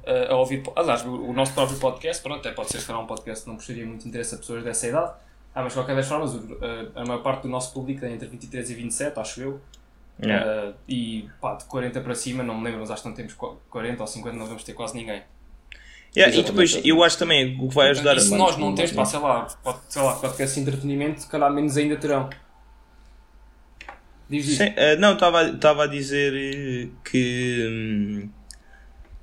[0.07, 0.63] ah, a ouvir.
[0.75, 3.57] Aliás, o, o nosso próprio podcast, pronto, até pode ser se um podcast que não
[3.57, 5.13] puxaria muito interesse a pessoas dessa idade.
[5.55, 6.59] Ah, mas de qualquer das formas, o-
[6.95, 9.61] a, maior parte do nosso público tem entre 23 e 27, acho eu.
[10.23, 10.47] Yeah.
[10.71, 13.35] Ah, e pá, de 40 para cima, não me lembro, mas acho que não temos
[13.35, 15.23] qu- 40 ou 50, não vamos ter quase ninguém.
[16.19, 18.91] Yeah, e depois eu acho também o que vai ajudar E se nós não temos,
[18.91, 22.29] pá, sei lá, pode, sei lá, podcast de entretenimento, se calhar menos ainda terão.
[24.29, 24.57] Diz.
[24.57, 28.29] Sim, eh, não, estava estava a dizer eh, que hum,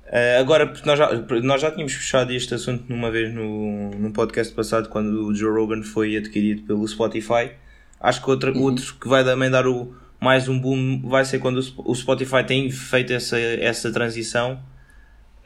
[0.06, 4.10] eh, agora porque nós já, nós já tínhamos fechado este assunto numa vez no, no
[4.12, 7.52] podcast passado quando o Joe Rogan foi adquirido pelo Spotify.
[8.00, 11.58] Acho que outra, outro que vai também dar o, mais um boom vai ser quando
[11.58, 14.58] o o Spotify tem feito essa, essa transição.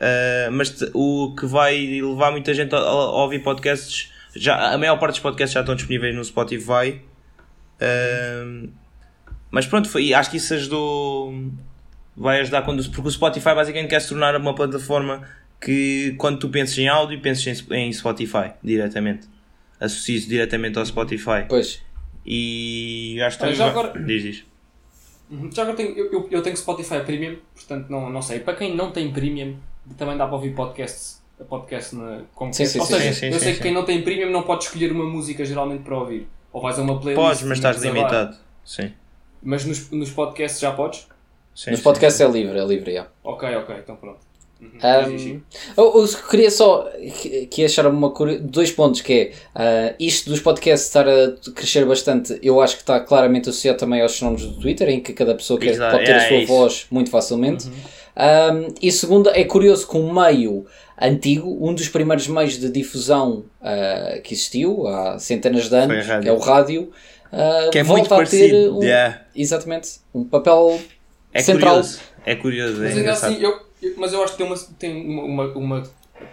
[0.03, 4.79] Eh, mas te- o que vai levar muita gente a, a ouvir podcasts, já, a
[4.79, 7.03] maior parte dos podcasts já estão disponíveis no Spotify.
[7.79, 8.69] Eh,
[9.51, 11.35] mas pronto, foi, acho que isso ajudou.
[12.17, 12.83] Vai ajudar quando.
[12.91, 15.23] Porque o Spotify basicamente quer se tornar uma plataforma
[15.61, 19.29] que quando tu pensas em áudio, pensas em, em Spotify diretamente.
[19.79, 21.45] Associes diretamente ao Spotify.
[21.49, 21.83] pois.
[22.25, 24.45] E acho que já agora- Diz, diz.
[25.31, 25.51] Uhum.
[25.51, 28.41] Já agora tenho, eu, eu, eu tenho Spotify Premium, portanto não, não sei.
[28.41, 29.57] Para quem não tem Premium,
[29.97, 31.21] também dá para ouvir podcasts.
[31.49, 33.57] Podcast na, como Sim, sim, Ou sim, seja, sim, eu sim, sei sim.
[33.57, 36.29] que quem não tem Premium não pode escolher uma música geralmente para ouvir.
[36.53, 37.27] Ou vais a uma playlist.
[37.27, 38.37] Podes, mas estás limitado.
[38.63, 38.93] Sim.
[39.43, 41.07] Mas nos, nos podcasts já podes?
[41.55, 41.85] sim Nos sim.
[41.85, 43.07] podcasts é livre, é livre, já.
[43.25, 44.19] Ok, ok, então pronto.
[44.61, 44.69] Uhum.
[44.77, 45.41] Um.
[45.75, 46.87] Eu, eu queria só
[47.23, 48.13] que, que achar uma
[48.43, 52.83] dois pontos que é ah, isto dos podcasts estar a crescer bastante eu acho que
[52.83, 56.05] está claramente associado também aos fenómenos do Twitter em que cada pessoa quer, Exato, pode
[56.05, 56.53] ter é, a sua é isso.
[56.53, 57.71] voz muito facilmente
[58.17, 60.67] Um, e segundo é curioso que um meio
[61.01, 66.33] antigo um dos primeiros meios de difusão ah, que existiu há centenas de anos é
[66.33, 66.91] o rádio
[67.33, 68.79] ah, Que é volta muito a ter parecido.
[68.79, 69.21] um, Yeah.
[69.35, 70.79] exatamente um papel
[71.33, 71.77] É central.
[71.77, 72.01] curioso.
[72.27, 72.83] É curioso.
[72.85, 73.51] É Mas ainda assim, eu,
[73.83, 75.83] eu- mas eu acho que tem uma, tem uma, uma,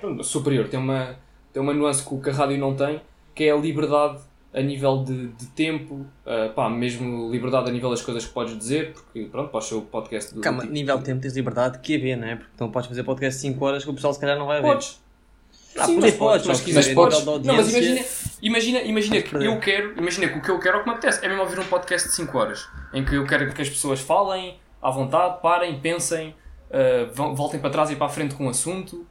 [0.03, 1.15] uma- superior, tem uma,
[1.53, 2.99] tem uma nuance que, o que a rádio não tem,
[3.33, 4.17] que é a liberdade
[4.53, 8.57] a nível de, de tempo, uh, pá, mesmo liberdade a nível das coisas que podes
[8.57, 10.41] dizer, porque pronto, podes ser o podcast do.
[10.41, 12.35] Calma, tipo- nível de tempo tens liberdade que haver, não é?
[12.35, 14.61] Porque então podes fazer podcast de 5 horas que o pessoal se calhar não vai
[14.61, 14.67] ver.
[14.67, 14.99] Podes.
[15.77, 17.23] Ah, Sim, mas podes, mas podes.
[17.25, 18.01] Não, mas imagina,
[18.41, 20.95] imagina, imagina que eu quero, imagina que o que eu quero é o que me
[20.95, 23.69] apetece, é mesmo ouvir um podcast de 5 horas, em que eu quero que as
[23.69, 26.33] pessoas falem à vontade, parem, pensem,
[26.71, 29.05] uh, voltem para trás e para a frente com o assunto,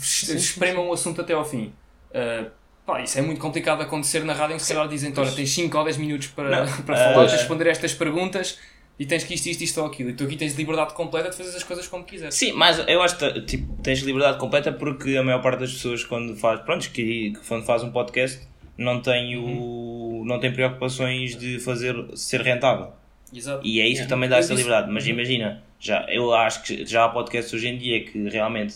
[0.00, 1.72] es- espremam o assunto até ao fim.
[2.10, 2.48] Uh,
[2.86, 5.32] pá, isso é muito complicado de acontecer na rádio, em que se calhar dizem, olha,
[5.32, 8.58] tens 5 ou 10 minutos para, Não, para uh, falar, de responder estas perguntas
[8.98, 10.10] e tens que isto, isto, isto ou aquilo.
[10.10, 12.34] E tu aqui tens liberdade completa de fazer as coisas como quiseres.
[12.34, 16.04] Sim, mas eu acho que tipo, tens liberdade completa porque a maior parte das pessoas
[16.04, 21.36] quando faz, pronto, que, que quando faz um podcast não tem o não tem preocupações
[21.36, 22.92] de fazer ser rentável.
[23.34, 23.66] Exato.
[23.66, 24.04] E é isso Yeah.
[24.04, 24.90] que também dá essa liberdade.
[24.90, 28.74] Mas imagina, já, eu acho que já há podcasts hoje em dia que realmente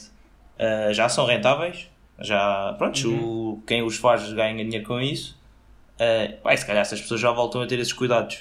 [0.58, 1.88] ah, já são rentáveis,
[2.20, 5.36] já, pronto, o, quem os faz ganha dinheiro com isso.
[5.94, 8.38] Uh, pá, se calhar essas pessoas já voltam a ter esses cuidados.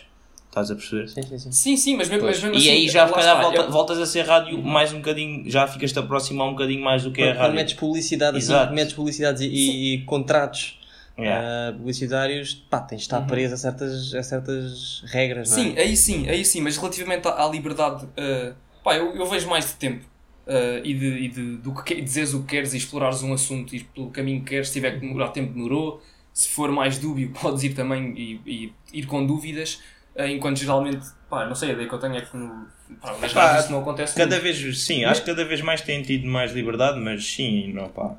[0.47, 1.09] Estás a perceber?
[1.09, 1.51] Sim, sim, sim.
[1.51, 3.99] Sim, sim, mas mesmo, mas mesmo E assim, aí já calhar está, volta- eu- voltas
[3.99, 7.21] a ser rádio mais um bocadinho, já ficas-te a aproximar um bocadinho mais do que
[7.21, 7.55] é a rádio.
[7.55, 8.73] metes publicidade, assim, Exato.
[8.73, 10.80] metes publicidades e, e- e contratos
[11.17, 11.69] Yeah.
[11.69, 15.61] ah, publicitários, pá, tens de estar preso a certas, a certas regras, não é?
[15.61, 18.53] Sim, aí sim, aí sim, mas relativamente à, à liberdade, uh,
[18.84, 20.05] pá, eu, eu vejo mais de tempo
[20.47, 23.75] uh, e, de, e de, do que dizeres o que queres e explorares um assunto,
[23.75, 26.01] ir pelo caminho que queres, se tiver que demorar tempo, demorou.
[26.33, 29.81] Se for mais dúbio, podes ir também e, e ir com dúvidas,
[30.15, 32.67] uh, enquanto geralmente, pá, não sei, a ideia que eu tenho é que no,
[33.01, 34.43] pá, nas Pá, isso não acontece Cada muito.
[34.43, 38.15] vez, sim, acho que cada vez mais têm tido mais liberdade, mas sim, não pá.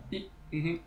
[0.53, 0.79] Uhum.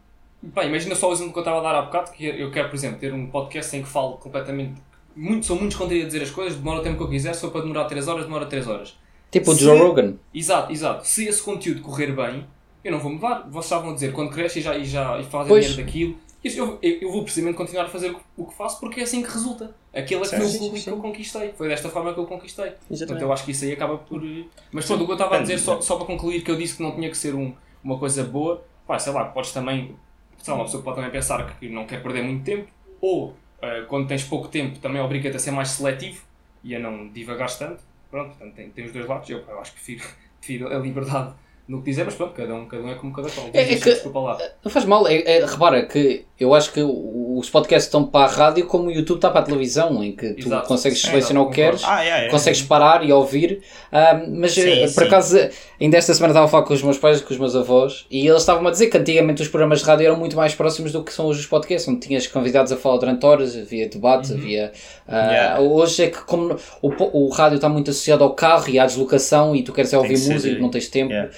[0.54, 2.70] Pá, imagina só o exemplo que eu estava a dar há bocado, que eu quero,
[2.70, 4.82] por exemplo, ter um podcast em que falo completamente.
[5.16, 7.42] Muito, sou muito escondido a dizer as coisas, demora o tempo que eu quiser, se
[7.42, 8.98] for para demorar 3 horas, demora 3 horas.
[9.32, 10.16] Tipo o Joe Rogan.
[10.34, 11.08] Exato, exato.
[11.08, 12.46] Se esse conteúdo correr bem,
[12.84, 13.42] eu não vou mudar.
[13.50, 15.66] Vocês estavam a dizer, quando cresce e já, e já e fazem Pois.
[15.66, 19.02] dinheiro daquilo, isso eu, eu, eu vou precisamente continuar a fazer o que- faço porque
[19.02, 19.76] é assim que resulta.
[19.94, 20.84] Aquele é que Sim, sim, público sim.
[20.86, 21.54] que eu conquistei.
[21.58, 22.66] Foi desta forma que eu conquistei.
[22.66, 23.24] Portanto, Exatamente.
[23.24, 24.24] eu acho que isso aí acaba por.
[24.24, 26.56] eh, Mas pronto, o que eu estava a dizer, só, só para concluir, que eu
[26.56, 27.54] disse que não tinha que ser um,
[27.84, 29.96] uma coisa boa, pá, sei lá, podes também.
[30.42, 32.68] Sei lá, uma pessoa pode também pensar que não quer perder muito tempo,
[33.02, 36.22] ou eh, quando tens pouco tempo, também obriga-te a ser mais seletivo
[36.64, 37.84] e a não divagares tanto.
[38.10, 39.30] Pronto, portanto, tem, tem os dois lados.
[39.30, 41.36] Eu, eu acho que prefiro, prefiro a liberdade
[41.70, 43.48] no que quiser, mas pronto, cada um, cada um é como cada qual.
[43.54, 44.38] É- é que- Desculpa lá.
[44.64, 48.34] Não faz mal, é, é- repara que eu acho que os podcasts estão para a
[48.34, 50.68] rádio como o YouTube está para a televisão, em que tu Exato.
[50.68, 53.62] consegues Sim, selecionar o que queres, Ah, yeah, consegues parar e ouvir.
[53.92, 55.08] Ah, mas Sim, eh, por sim.
[55.08, 55.38] acaso,
[55.80, 58.28] ainda esta semana estava a falar com os meus pais, com os meus avós, e
[58.28, 61.04] eles estavam a dizer que antigamente os programas de rádio eram muito mais próximos do
[61.04, 64.72] que são hoje os podcasts, onde tinhas convidados a falar durante horas, havia debate, havia.
[65.08, 65.60] ah, Yeah.
[65.62, 69.56] Hoje é que, como o, o rádio está muito associado ao carro e à deslocação,
[69.56, 71.12] e tu queres é ouvir música, não tens tempo.
[71.12, 71.30] yeah.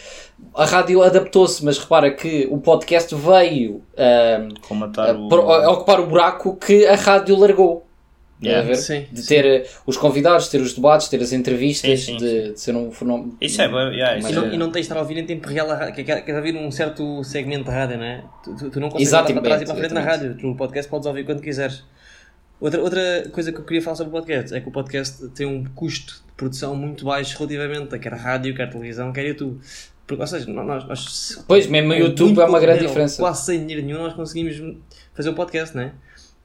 [0.53, 3.81] A rádio adaptou-se, mas repara que o podcast veio
[4.69, 5.29] matar o...
[5.29, 7.87] por- a ocupar o buraco que a rádio largou.
[8.43, 8.71] Yeah.
[8.71, 8.75] A?
[8.75, 9.27] Sim, De sim.
[9.27, 12.75] ter eh, os convidados, ter os debates, ter as entrevistas, Sim, sim, de, de ser
[12.75, 13.37] um fenómeno.
[13.39, 15.17] Isso é bom, yeah, isso E não, eh, e não tens de estar a ouvir
[15.19, 18.03] em tempo real a rádio, que- que- queres ouvir um certo segmento de rádio, não
[18.03, 18.23] é?
[18.43, 20.35] Tu, tu- tu não consegues andar para trás e para a frente na rádio.
[20.35, 21.83] Tu no podcast podes ouvir quando quiseres.
[22.59, 25.45] Outra, outra coisa que eu queria falar sobre o podcast é que o podcast tem
[25.45, 29.59] um custo de produção muito baixo relativamente a quer rádio, quer televisão, quer YouTube.
[30.17, 33.21] Porque, ou seja, nós, nós Pois, mesmo o YouTube muito é uma grande dinheiro, diferença.
[33.21, 34.77] Quase sem dinheiro nenhum nós conseguimos
[35.13, 35.93] fazer o podcast, não é?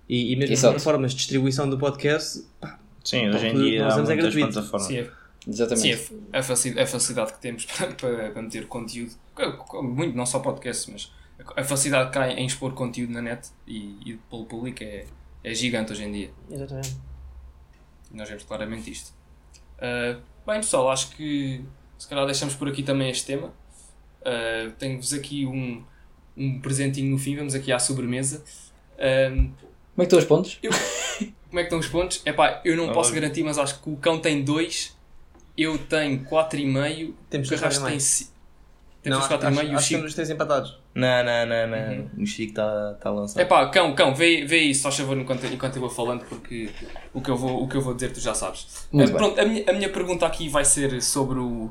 [0.09, 0.75] E, e mesmo as Exato.
[0.75, 4.53] plataformas de distribuição do podcast, pá, Sim, hoje em dia nós há é muitas gratuito.
[4.53, 4.87] plataformas.
[4.89, 5.11] Sim, é-
[5.49, 5.97] Exatamente.
[5.99, 9.83] Sim, a, a facilidade, a facilidade que temos para, para, para meter conteúdo, co- co-
[9.83, 11.13] muito, não só podcast, mas
[11.57, 15.05] a, facilidade que há em expor conteúdo na net e, e pelo público é,
[15.45, 16.31] é gigante hoje em dia.
[16.51, 16.97] exatamente.
[18.13, 19.13] E nós vemos claramente isto.
[19.79, 21.63] Ah, bem, pessoal, acho que
[21.99, 23.53] se calhar deixamos por aqui também este tema.
[24.25, 25.83] Ah, Tenho-vos aqui um,
[26.37, 28.43] um presentinho no fim, vamos aqui à sobremesa.
[28.99, 29.53] Ah, Como
[29.99, 30.59] é que estão os pontos?
[31.49, 32.23] como é que estão os pontos?
[32.27, 34.97] Epá, eu não Ah, posso garantir, mas acho que o cão tem 2,
[35.57, 38.03] eu tenho 4,5, Temos o Carrasco tem mais.
[38.03, 38.37] 5.
[39.03, 39.95] Temos Não, os acho, 4,5 e o acho que Chico.
[39.99, 40.79] temos os três empatados.
[40.93, 41.93] Não, não, não, não.
[42.17, 42.23] Uhum.
[42.25, 43.41] O Chico está tá lançado.
[43.41, 46.69] Epá, cão, cão, vê, vê isso, só favor, enquanto, enquanto eu vou falando, porque
[47.15, 48.89] o que eu vou, o que eu vou dizer tu já sabes.
[48.91, 49.17] Muito Eh, bem.
[49.17, 51.71] pronto, a minha, a minha pergunta aqui vai ser sobre o,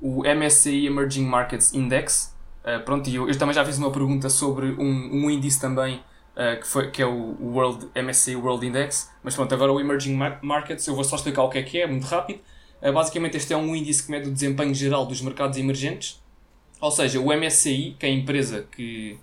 [0.00, 2.34] o MSCI Emerging Markets Index.
[2.64, 6.00] Eh, pronto, e eu, eu também já fiz uma pergunta sobre um, um índice também,
[6.36, 9.10] eh, que, foi, que é o World, MSCI World Index.
[9.22, 11.80] Mas pronto, agora o Emerging Mar- Markets, eu vou só explicar o que é que
[11.80, 12.40] é, muito rápido.
[12.80, 16.22] Eh, basicamente, este é um índice que mede o desempenho geral dos mercados emergentes.
[16.80, 19.18] Ou seja, o MSCI, que é a empresa que,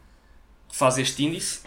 [0.74, 1.62] faz este índice,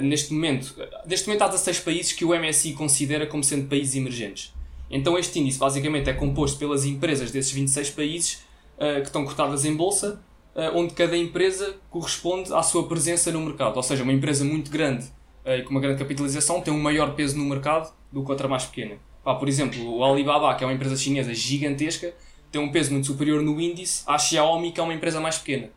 [0.00, 0.74] neste momento,
[1.06, 4.54] neste momento há 16 países que o MSI considera como sendo países emergentes.
[4.90, 8.42] Então este índice basicamente é composto pelas empresas desses 26 países
[8.78, 10.20] eh, que estão cotadas em bolsa,
[10.54, 13.76] eh, onde cada empresa corresponde à sua presença no mercado.
[13.76, 15.06] Ou seja, uma empresa muito grande
[15.44, 18.64] e com uma grande capitalização tem um maior peso no mercado do que outra mais
[18.66, 18.96] pequena.
[19.24, 22.14] Pá, por exemplo, o Alibaba, que é uma empresa chinesa gigantesca,
[22.52, 25.70] tem um peso muito superior no índice à Xiaomi, que é uma empresa mais pequena.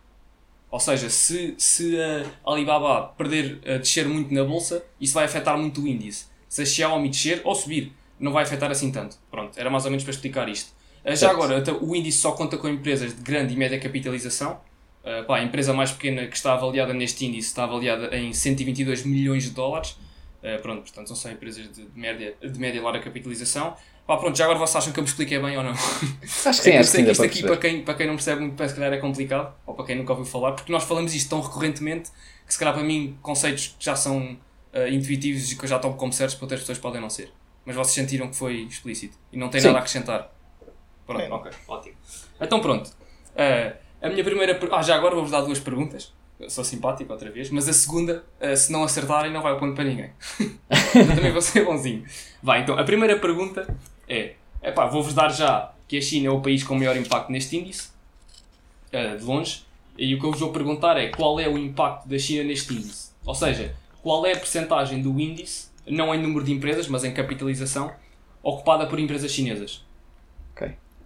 [0.70, 5.82] Ou seja, se, se a Alibaba perder, descer muito na bolsa, isso vai afetar muito
[5.82, 6.26] o índice.
[6.50, 9.18] Se a Xiaomi descer ou subir, não vai afetar assim tanto.
[9.30, 10.70] Pronto, era mais ou menos para explicar isto.
[11.04, 11.34] Uh, Já Certo.
[11.34, 14.62] agora, até o índice só conta com empresas de grande e média capitalização.
[15.04, 19.04] Uh, pá, a empresa mais pequena que está avaliada neste índice está avaliada em 122
[19.04, 19.98] milhões de dólares.
[20.44, 23.76] Uh, pronto, portanto, são só empresas de, de média, de média e larga capitalização.
[24.06, 25.72] Pá, pronto, já agora vocês acham que eu me expliquei bem ou não?
[25.72, 28.08] Acho que sim, É eu acho que sim, isto para aqui, para quem, para quem
[28.08, 30.84] não percebe muito, se calhar é complicado, ou para quem nunca ouviu falar, porque nós
[30.84, 32.12] falamos isto tão recorrentemente
[32.46, 34.38] que, se calhar, para mim, conceitos que já são
[34.74, 37.32] ah, intuitivos e que eu já tomo como certos, para outras pessoas podem não ser.
[37.66, 39.68] Mas vocês sentiram que foi explícito e não tem Sim.
[39.68, 40.32] nada a acrescentar.
[41.06, 41.32] Pronto, Sim.
[41.32, 41.96] ok, ótimo.
[42.40, 42.90] Então, pronto.
[43.36, 44.56] Ah, a minha primeira.
[44.56, 46.12] per- Ah, já agora vou-vos dar duas perguntas.
[46.40, 49.60] Eu sou simpático outra vez, mas a segunda, ah, se não acertarem, não vai ao
[49.60, 50.10] ponto para ninguém.
[50.40, 52.04] eu também vou ser bonzinho.
[52.42, 53.68] Vai, então, a primeira pergunta
[54.08, 54.34] é:
[54.64, 57.90] epá, vou-vos dar já que a China é o país com maior impacto neste índice,
[58.92, 59.64] eh, de longe,
[59.98, 62.74] e o que eu vos vou perguntar é qual é o impacto da China neste
[62.74, 63.12] índice.
[63.26, 67.12] Ou seja, qual é a percentagem do índice, não em número de empresas, mas em
[67.12, 67.92] capitalização,
[68.44, 69.84] ocupada por empresas chinesas.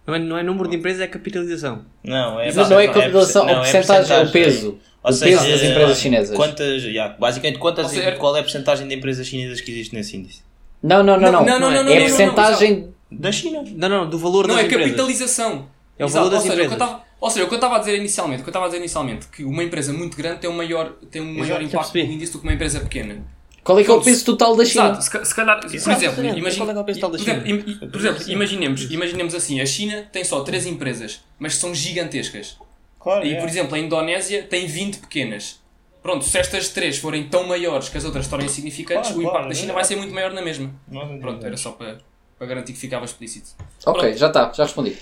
[0.06, 1.84] Não é, não é número de empresas, é capitalização.
[2.04, 2.52] Não, é.
[2.52, 4.78] Mas não é capitalização, não, a porcentagem é o peso.
[5.02, 6.36] Ou o seja, peso das eh, empresas chinesas.
[6.36, 10.16] Quantas, yeah, basicamente, quantas, seja, qual é a porcentagem de empresas chinesas que existe nesse
[10.16, 10.42] índice?
[10.80, 11.44] Não, não, não, não.
[11.44, 12.94] Não, não, não, não, é a não, não, porcentagem.
[13.10, 13.64] Da China.
[13.74, 14.86] Não, não, do valor Não, das é empresas.
[14.86, 15.68] capitalização.
[15.98, 16.72] É o Exato, valor das ou seja, o que eu empresas.
[16.88, 18.68] estava- Ou seja, o que eu estava a dizer inicialmente, o que eu estava a
[18.68, 22.00] dizer inicialmente, que uma empresa muito grande tem um maior, tem um maior impacto no
[22.00, 23.24] índice do que uma empresa pequena.
[23.66, 24.84] Qual é que é o peso total da China?
[24.84, 27.18] Exato, se, ca- se calhar, por exemplo, imagine- Qual é é o peso total da
[27.18, 27.42] por China?
[27.44, 31.56] exemplo, im- i- por exemplo, imaginemos, imaginemos assim, a China tem só 3 empresas, mas
[31.56, 32.56] são gigantescas.
[33.00, 33.26] Claro.
[33.26, 35.60] E, por exemplo, a Indonésia tem 20 pequenas.
[36.02, 39.32] Pronto, se estas três forem tão maiores que as outras tornem insignificantes, Claro, o impacto
[39.38, 39.74] claro, da China é.
[39.74, 40.72] vai ser muito maior na mesma.
[40.88, 41.18] exemplo.
[41.20, 41.98] Pronto, era só para,
[42.38, 43.50] para garantir que ficava explícito.
[43.84, 44.16] Ok, Pronto.
[44.16, 44.96] já está, já respondi.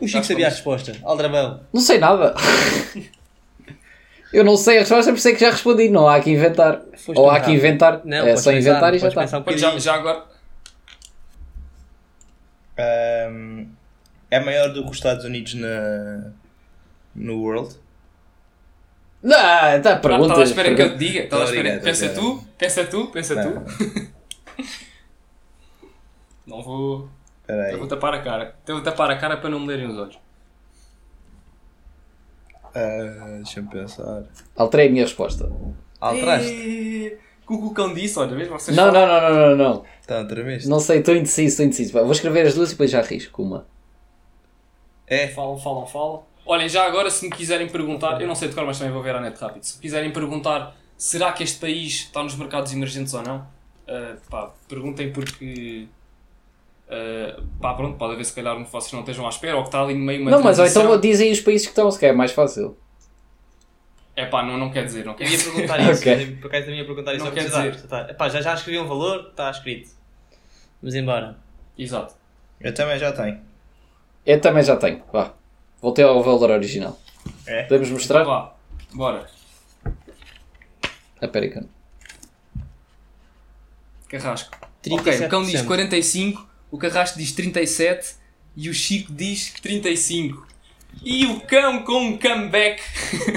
[0.00, 0.96] O Chico sabia a resposta.
[1.02, 1.60] Aldrabão.
[1.72, 2.34] Não sei nada.
[4.34, 5.88] Eu não sei a resposta, por isso é que já respondi.
[5.88, 6.82] Não há que inventar.
[6.96, 8.00] Foste Ou há que inventar.
[8.04, 9.38] Não, é só pensar, inventar e já está.
[9.38, 10.24] um já, já agora.
[12.76, 13.66] Ahm,
[14.28, 16.32] é maior do que os Estados Unidos na,
[17.14, 17.76] no World?
[19.24, 20.26] Ah, tá, Ah, perguntas.
[20.30, 21.20] Estava à espera que eu te diga.
[21.20, 21.60] Estava à espera.
[21.60, 23.64] Obrigado, Pensa tu, pensa tu, pensa Não.
[23.64, 24.14] tu.
[26.44, 27.08] Não vou.
[27.40, 28.56] Espera Eu vou tapar a cara.
[28.66, 30.18] Eu vou tapar a cara para não me lerem os olhos.
[32.74, 34.24] Ah, Deixa-me pensar.
[34.56, 35.50] Alterei a minha resposta.
[36.00, 36.50] Alteraste?
[36.52, 37.18] E...
[37.46, 38.48] O que o cão disse, olha, vês?
[38.48, 39.84] Vocês Não, falam- não, não, não, não, não.
[40.00, 40.66] Está outra vez?
[40.66, 41.92] Não sei, estou indeciso, estou indeciso.
[41.92, 43.66] Vou escrever as duas e depois já risco uma.
[45.06, 45.28] É.
[45.28, 46.22] Falam, falam, falam.
[46.46, 49.02] Olhem, já agora, se me quiserem perguntar, eu não sei de cor, mas também vou
[49.02, 49.62] ver a net rápido.
[49.62, 53.46] Se quiserem perguntar, será que este país está nos mercados emergentes ou não?
[53.88, 55.86] ah, pá, perguntem porque.
[56.88, 59.62] Ah, pá, pronto, pode haver se calhar um que vocês não estejam à espera ou
[59.62, 61.90] que está ali no meio uma não, mas ou então dizem os países que estão,
[61.90, 62.76] se calhar é mais fácil.
[64.16, 65.50] É pá, não, não quer dizer, não quer Eu ia dizer.
[65.52, 66.00] perguntar isso.
[66.08, 66.36] Ok.
[66.40, 67.82] Por acaso também ia perguntar isso Não ao quer dizer.
[67.88, 68.06] Tá.
[68.10, 69.90] Epá, já, já escrevi um valor, está escrito.
[70.80, 71.36] Vamos embora.
[71.76, 72.14] Exato.
[72.60, 73.40] Eu também já tenho.
[74.24, 75.02] Eu também já tenho.
[75.12, 75.32] Vá.
[75.82, 76.96] Voltei ao valor original.
[77.46, 77.62] É?
[77.64, 78.22] Podemos Então mostrar?
[78.24, 78.54] vá,
[78.92, 79.26] bora.
[81.20, 81.68] Ah, eu-
[84.08, 84.56] Carrasco.
[84.82, 85.00] 37%.
[85.00, 88.14] Ok, o cão diz 45, o Carrasco diz 37
[88.56, 90.46] e o Chico diz 35.
[91.04, 92.80] E o cão com um comeback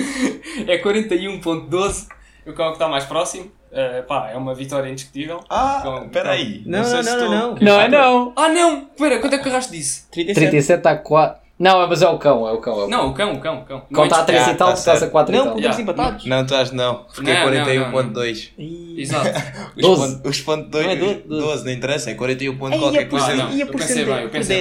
[0.67, 2.07] é 41.12.
[2.45, 3.51] O cão é que está mais próximo.
[3.71, 5.43] Eh, pá, é uma vitória indiscutível.
[5.49, 6.63] Ah, Então, espera aí.
[6.65, 7.59] Não, sei não, se não, estou- não, não.
[7.61, 8.33] Não é não!
[8.35, 8.87] Ah não!
[8.93, 10.07] Espera, quanto é que o Carrasco disse?
[10.11, 10.39] 37.
[10.49, 11.46] 37 está a 4.
[11.59, 12.73] Não, mas é o cão, é o cão.
[12.73, 12.89] É o cão.
[12.89, 14.03] Não, o cão, o cão, o cão.
[14.03, 15.11] Está a 3 Ah, e tal, tu estás a certo.
[15.11, 15.53] 4 e Não, tal.
[15.53, 15.81] porque Yeah.
[15.81, 16.25] estamos empatados.
[16.27, 18.49] Não estás não, porque Não, é não, não, 41.2.
[18.97, 19.29] Exato.
[19.75, 20.01] Os 12.
[20.15, 23.01] pontos- Os pontos Não é 2, do- do- 12, não interessa, é 41 ponto qualquer
[23.01, 23.35] ia por, coisa.
[23.35, 23.51] Não.
[23.51, 23.81] ia eu por,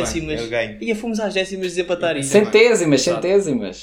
[0.01, 0.40] décimas.
[0.80, 2.30] Ia fomos às décimas desempatar isso.
[2.30, 3.82] Centésimas, centésimas.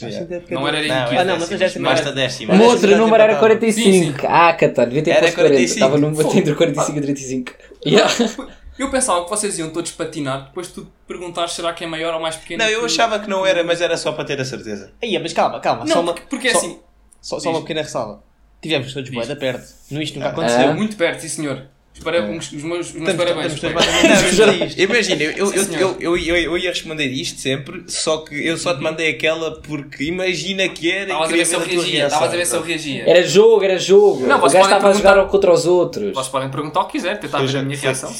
[0.49, 1.17] Não era Não, equipe.
[1.17, 2.15] Ah, não, mas já sei Basta mais.
[2.15, 2.55] décima.
[2.55, 3.39] O outro número era desempatava.
[3.39, 3.91] 45.
[3.91, 4.13] Sim, sim.
[4.27, 5.49] Ah, Catar, devia ter posto 40.
[5.55, 5.73] 45.
[5.73, 5.97] Estava
[6.39, 7.51] entre 45 e 35.
[7.85, 8.11] Yeah.
[8.77, 12.19] Eu pensava que vocês iam todos patinar, depois tu perguntar será que é maior ou
[12.19, 12.63] mais pequeno.
[12.63, 14.91] Não, eu que- achava que não era, mas era só para ter a certeza.
[15.01, 15.85] Aí, mas calma, calma.
[15.87, 16.79] só Não, uma, porque, porque é só, assim.
[17.21, 18.23] Só, só uma pequena ressalva.
[18.61, 19.67] Tivemos todos bué da perto.
[19.91, 20.31] No isto nunca Ah.
[20.31, 20.73] aconteceu.
[20.73, 21.67] Muito perto, sim senhor.
[21.95, 24.77] Os, para- os, meus, os meus Estamos- parabéns.
[24.77, 25.53] Imagina, eu,
[25.99, 30.67] eu, eu, ia responder isto sempre, só que eu só te mandei aquela porque imagina
[30.69, 32.05] que era Estavas a e ver se eu reagia.
[32.07, 33.03] Estavas a ver se eu reagia.
[33.07, 34.25] Era jogo, era jogo.
[34.25, 36.13] Não, o gajo estava a jogar contra os outros.
[36.13, 38.13] Vocês podem perguntar o que quiser, tentar ver a minha reação.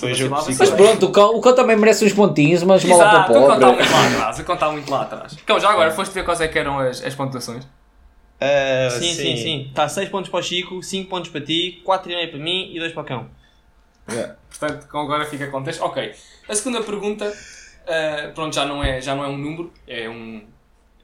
[0.60, 3.40] Mas pronto, o cão, o cão também merece uns pontinhos, mas mola para pobre.
[3.44, 4.40] contava muito lá atrás.
[4.40, 5.38] Eu contava muito lá atrás.
[5.44, 7.64] Então, já agora, foste ver quais é que eram as, as pontuações?
[8.40, 9.66] Ah, Sim, sim, sim.
[9.70, 12.92] Está 6 pontos para o Chico, 5 pontos para ti, 4,5 para mim e 2
[12.92, 13.26] para o cão.
[14.50, 15.82] Portanto, com agora fica contexto.
[15.84, 16.14] Ok.
[16.48, 17.32] A segunda pergunta,
[17.88, 20.46] ah, pronto, já não, é, já não é um número, é um,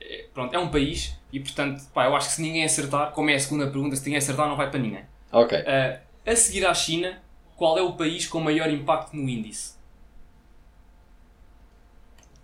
[0.02, 1.18] é, pronto, é um país.
[1.32, 4.04] E portanto, pá, eu acho que se ninguém acertar, como é a segunda pergunta, se
[4.04, 5.04] ninguém acertar não vai para ninguém.
[5.32, 5.58] Ok.
[5.66, 7.20] Ah, a seguir à China,
[7.56, 9.78] qual é o país com maior impacto no índice?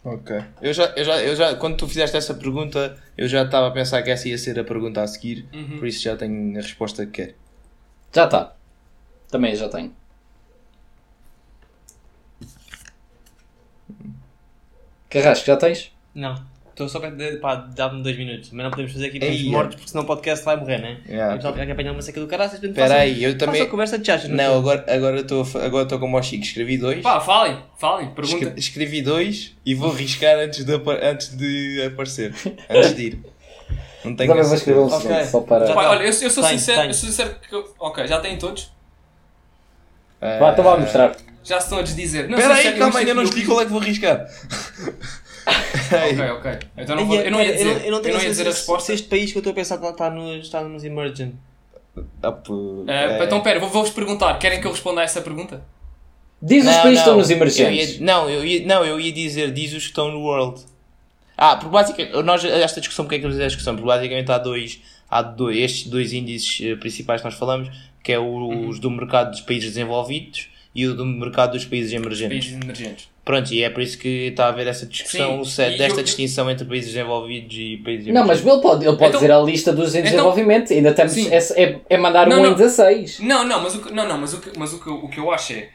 [0.03, 0.35] Ok.
[0.61, 3.71] Eu já, eu, já, eu já, quando tu fizeste essa pergunta, eu já estava a
[3.71, 5.79] pensar que essa ia ser a pergunta a seguir, Uhum.
[5.79, 7.33] por isso já tenho a resposta que quero.
[8.13, 8.55] Já está.
[9.31, 9.95] Também já tenho.
[15.09, 15.91] Carrasco, já tens?
[16.13, 16.35] Não.
[16.69, 18.49] Estou só para pá, dar-me 2 minutos.
[18.51, 20.97] Mas não podemos fazer aqui Ei, depois mortos porque senão o podcast vai morrer, né?
[21.07, 21.37] Yeah.
[21.37, 22.59] Fica a apanhar uma seca do caraças.
[22.59, 24.29] portanto, Espera aí, eu também- façam conversa de chachas.
[24.29, 27.01] Não, agora agora estou a agora estou como o Chico, escrevi dois.
[27.01, 28.37] Pá, falem, falem, pergunta.
[28.45, 32.33] Escre- Escrevi dois e vou riscar antes de, antes de aparecer.
[32.69, 33.19] Antes de ir.
[34.03, 35.13] Não tenho Também a vou escrever um certeza.
[35.13, 35.25] Ok.
[35.25, 35.73] segundo, só para.
[35.73, 36.89] Pá, olha, eu, eu sou Tenho, sincero, tenho.
[36.89, 37.55] eu sou sincero que.
[37.55, 38.69] eu- Ok, já têm todos?
[40.21, 41.15] Ah, Vá, então vá mostrar.
[41.45, 42.27] Já se estão a desdizer.
[42.27, 44.25] Não, Espera sei se aí, calma, ainda não eu- escolhi qual é que vou riscar.
[45.47, 46.59] Ok, ok.
[46.77, 48.85] Então não vou, eu não ia dizer, eu não tenho ia certeza dizer a resposta.
[48.87, 51.33] Se este país que eu estou a pensar está, está, nos, está nos Emergent.
[52.87, 53.23] É.
[53.23, 54.37] Então pera, vou- vou-vos perguntar.
[54.39, 55.63] Querem que eu responda a essa pergunta?
[56.41, 57.89] Diz os Não, países que estão não, nos emergentes.
[57.95, 60.61] eu ia- não, eu ia, não, eu ia dizer, diz os que estão no World.
[61.37, 63.75] Ah, porque basicamente, nós, esta discussão, porque é que vamos fazer a discussão?
[63.75, 67.69] Porque basicamente há dois, há dois, estes dois índices eh, principais que nós falamos,
[68.03, 68.67] que é o- Uhum.
[68.69, 72.45] os do mercado dos países desenvolvidos e o do mercado dos países emergentes.
[72.47, 73.09] Países emergentes.
[73.23, 76.03] Pronto, e é por isso que está a haver essa discussão, Sim, se- desta eu-
[76.03, 78.53] distinção entre países desenvolvidos e países Não, mas emergentes.
[78.53, 80.71] ele pode, ele pode Então- dizer a lista dos em Então- desenvolvimento.
[80.73, 81.17] Ainda estamos.
[81.17, 82.51] É, é, é mandar Não, um não.
[82.51, 83.19] em 16.
[83.21, 85.19] Não, não, mas o que, não, não, mas o que, mas o que, o que
[85.19, 85.69] eu acho é.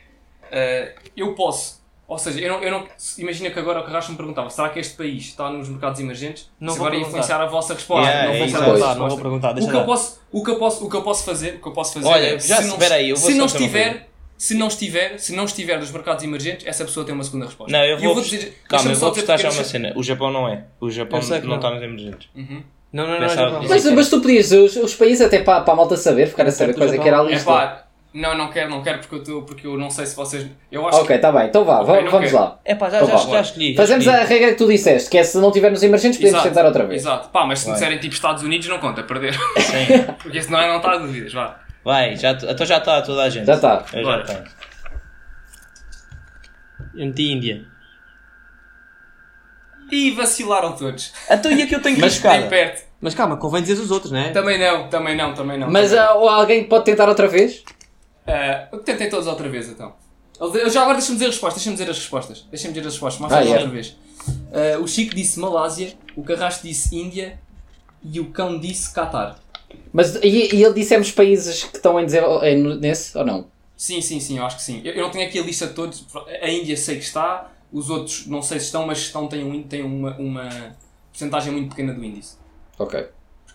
[0.52, 1.80] eh, eu posso.
[2.06, 2.84] Ou seja, eu não, eu não,
[3.18, 6.50] imagina que agora o Carrasco me perguntava: será que este país está nos mercados emergentes?
[6.60, 7.08] Não vou agora perguntar.
[7.10, 8.08] influenciar a vossa resposta.
[8.10, 8.56] Yeah, não é isso.
[8.56, 8.94] a.
[8.96, 11.24] Não vou perguntar, o que, eu posso, o, que eu posso, o que eu posso
[11.24, 13.16] fazer, o que eu posso fazer Olha, é, já se se- não, espera aí, eu
[13.16, 14.09] vou se não estiver,
[14.40, 17.70] se não estiver, se não estiver nos mercados emergentes, essa pessoa tem uma segunda resposta.
[17.70, 19.92] Não, eu E vou, dizer, calma, eu vou testar já uma cena.
[19.94, 20.64] O Japão não é.
[20.80, 21.56] O Japão Eu não não.
[21.56, 22.26] está nos emergentes.
[22.34, 22.62] Uhum.
[22.90, 23.28] Não, não, não.
[23.28, 23.68] Pensava- não, não.
[23.68, 26.50] Mas, mas tu podias os, os países até para, para a malta saber, ficar a
[26.50, 27.28] saber quais é já que era a tá.
[27.28, 27.44] É lista.
[27.50, 27.84] pá,
[28.14, 30.46] não, não quero, não quero porque eu, tô, porque eu não sei se vocês.
[30.72, 32.42] Eu acho Ok, está bem, então vá, Ok, va- não vamos quero.
[32.42, 32.58] lá.
[32.64, 33.70] É pá, já, Então já, vá, já escolhi.
[33.74, 34.22] já Fazemos escolhi.
[34.22, 36.66] a regra que tu disseste, que é se não tiver nos emergentes podemos Exato, tentar
[36.66, 37.02] outra vez.
[37.02, 37.28] Exato.
[37.28, 39.34] Pá, mas se me disserem tipo Estados Unidos, não conta, perder.
[39.34, 40.02] Sim.
[40.22, 41.60] Porque isso não, é, não está a dúvidas, vá.
[41.84, 43.46] Vai, já, então já está toda a gente.
[43.46, 43.84] Já está.
[43.92, 44.26] Eu Bora.
[44.26, 44.44] já tenho.
[46.94, 47.64] Eu meti Índia.
[49.90, 51.12] E vacilaram todos.
[51.28, 52.18] Então e a que eu tenho que Mas?
[52.18, 52.84] Bem perto.
[53.00, 54.30] Mas calma, convém dizer os outros, não é?
[54.30, 55.70] Também não, também não, também não.
[55.70, 57.62] Mas também ah, ou alguém pode tentar outra vez?
[58.26, 58.34] não.
[58.34, 59.94] Ah, tentei todos outra vez então.
[60.38, 62.46] Eu Já agora deixa-me dizer as respostas, deixa-me dizer as respostas.
[62.50, 63.52] Deixa-me dizer as respostas, mais Ah, uma é.
[63.58, 63.96] outra vez.
[64.52, 67.40] Ah, o Chico disse Malásia, o Carrasco disse Índia
[68.02, 69.36] e o Cão disse Qatar.
[69.92, 73.46] Mas e, e ele dissemos países que estão em desenvol- em- nesse ou não?
[73.76, 74.82] Sim, sim, sim, eu acho que sim.
[74.84, 76.06] Eu, eu não tenho aqui a lista de todos.
[76.42, 79.62] A Índia sei que está, os outros não sei se estão, mas estão, têm, um,
[79.62, 80.76] têm uma, uma
[81.10, 82.36] porcentagem muito pequena do índice.
[82.78, 83.06] Ok.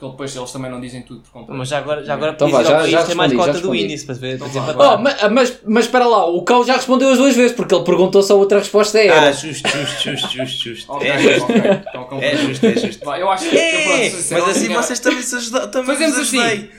[0.10, 1.58] Porque depois eles também não dizem tudo por completo.
[1.58, 3.68] Mas já agora, já agora Então vá, dizer já- país tem mais respondi, já cota
[3.68, 4.36] do índice, para ver.
[4.36, 7.36] Então para dizer Oh, ma- mas, mas espera lá, o cão já respondeu as duas
[7.36, 10.92] vezes porque ele perguntou se a outra resposta é Ah, justo, justo, justo, justo, justo.
[10.92, 11.44] Ok, É justo.
[11.44, 11.56] ok.
[11.90, 13.06] Então, É justo, é justo.
[13.06, 13.56] Vá, eu acho que.
[13.56, 15.72] eu, pronto, É, sincero, mas assim tinha- vocês também se ajudaram.
[15.72, 16.40] Também Fazemos assim.
[16.40, 16.70] ajudei.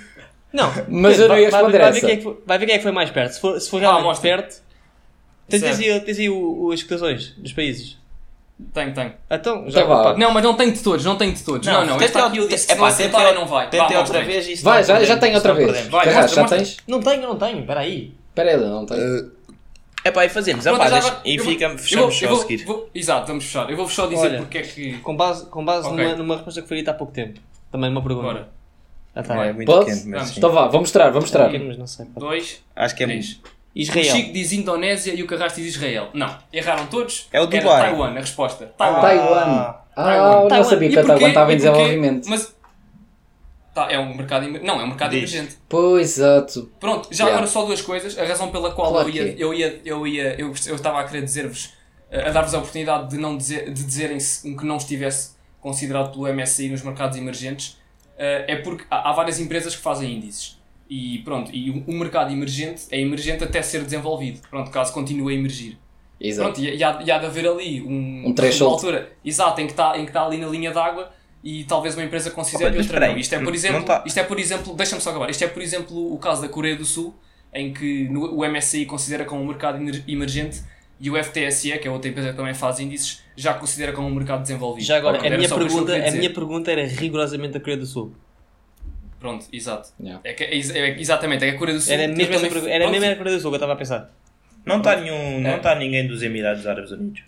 [0.52, 2.06] Não, Mas eu não ia vai- responder vai, ver essa.
[2.06, 3.32] quem é que foi, vai ver quem é que foi mais perto.
[3.32, 4.30] Se for, se for Ah, realmente mostra.
[4.36, 4.62] perto,
[5.48, 7.98] tens, aí, tens aí o, o- as cotações dos países.
[8.72, 9.12] Tenho, tenho.
[9.30, 10.02] Então, já Então vá.
[10.12, 11.66] pá, Não, mas não tenho de todos, não tenho de todos.
[11.66, 13.68] Não, não, tenta este aqui eu disse que se epá, não acertarem tenta- não vai.
[13.68, 15.86] Tenta Vá, outra vez e se Vai, não já, já tenho outra não vez.
[15.88, 16.76] Vai, já tens?
[16.88, 18.14] Não tenho, não tenho, espera aí.
[18.30, 19.30] Espera aí, não tenho.
[20.04, 20.64] É pá, e fazemos.
[20.64, 22.64] Pronto, já deixa- E vou- fica, eu vou- fechamos eu só a vou- seguir.
[22.64, 23.68] vou- Exato, vamos fechar.
[23.70, 24.38] Eu vou só dizer Olha.
[24.38, 24.98] porque é que.
[24.98, 26.02] Com base, com base Ok.
[26.04, 27.38] numa, numa resposta que foi dita há pouco tempo.
[27.70, 28.26] Também uma pergunta.
[28.30, 28.48] Agora,
[29.14, 29.34] Já está.
[29.34, 29.86] Não, é É muito Pode?
[29.86, 30.36] quente, mas.
[30.36, 31.46] Então vá, vou mostrar, vou mostrar.
[31.46, 32.06] pequeno, mas não sei.
[32.16, 33.26] dois, Acho que é três.
[33.34, 33.55] muito.
[33.76, 34.04] O Israel.
[34.16, 36.08] Chico diz Indonésia e o Carrasco diz Israel.
[36.14, 37.28] Não, erraram todos.
[37.32, 37.82] É o Era Dubai.
[37.82, 38.66] Taiwan, a resposta.
[38.78, 39.00] Taiwan.
[39.02, 39.26] Taiwan.
[39.36, 40.40] Ah, Ah, Taiwan.
[40.42, 40.64] não Taiwan.
[40.64, 42.28] sabia E que a Taiwan estava em desenvolvimento.
[42.28, 42.56] Mas.
[43.74, 44.48] Tá, é um mercado.
[44.62, 45.18] Não, é um mercado Diz.
[45.34, 45.58] emergente.
[45.68, 46.72] Pois, exato.
[46.80, 47.36] Pronto, já Yeah.
[47.36, 48.18] agora só duas coisas.
[48.18, 49.34] A razão pela qual Claro eu ia, é.
[49.38, 51.74] eu ia, eu ia, eu, eu estava a querer dizer-vos,
[52.10, 55.32] eh, a dar-vos a oportunidade de não dizer, de dizerem se um que não estivesse
[55.60, 57.76] considerado pelo MSCI nos mercados emergentes,
[58.16, 60.55] eh, é porque há, há várias empresas que fazem índices.
[60.88, 64.40] E pronto, e o, o mercado emergente é emergente até ser desenvolvido.
[64.48, 65.76] Pronto, caso continue a emergir.
[66.20, 66.52] Exato.
[66.52, 68.70] Pronto, e, e há, e há de haver ali um, Um threshold.
[68.70, 71.10] uma altura exato em que está está ali na linha d'água
[71.44, 73.18] e talvez uma empresa considere mas outra não.
[73.18, 75.28] Isto é por exemplo, tá- isto é por exemplo, deixa-me só acabar.
[75.28, 77.14] Isto é por exemplo o caso da Coreia do Sul,
[77.52, 80.62] em que no, o MSCI considera como um mercado emer- emergente
[80.98, 84.14] e o FTSE, que é outra empresa que também faz índices, já considera como um
[84.14, 84.84] mercado desenvolvido.
[84.86, 88.12] Já agora, a minha, pergunta, a minha pergunta era rigorosamente a Coreia do Sul.
[89.18, 89.90] Pronto, exato.
[90.00, 90.20] Yeah.
[90.24, 91.92] É que, é, é- exatamente, é que a Coreia do Sul.
[91.94, 94.10] Era mesmo também- era pronto, mesmo a Coreia do Sul que eu estava a pensar.
[94.64, 95.56] Não está nenhum, não É.
[95.56, 97.22] está ninguém dos Emirados Árabes Unidos.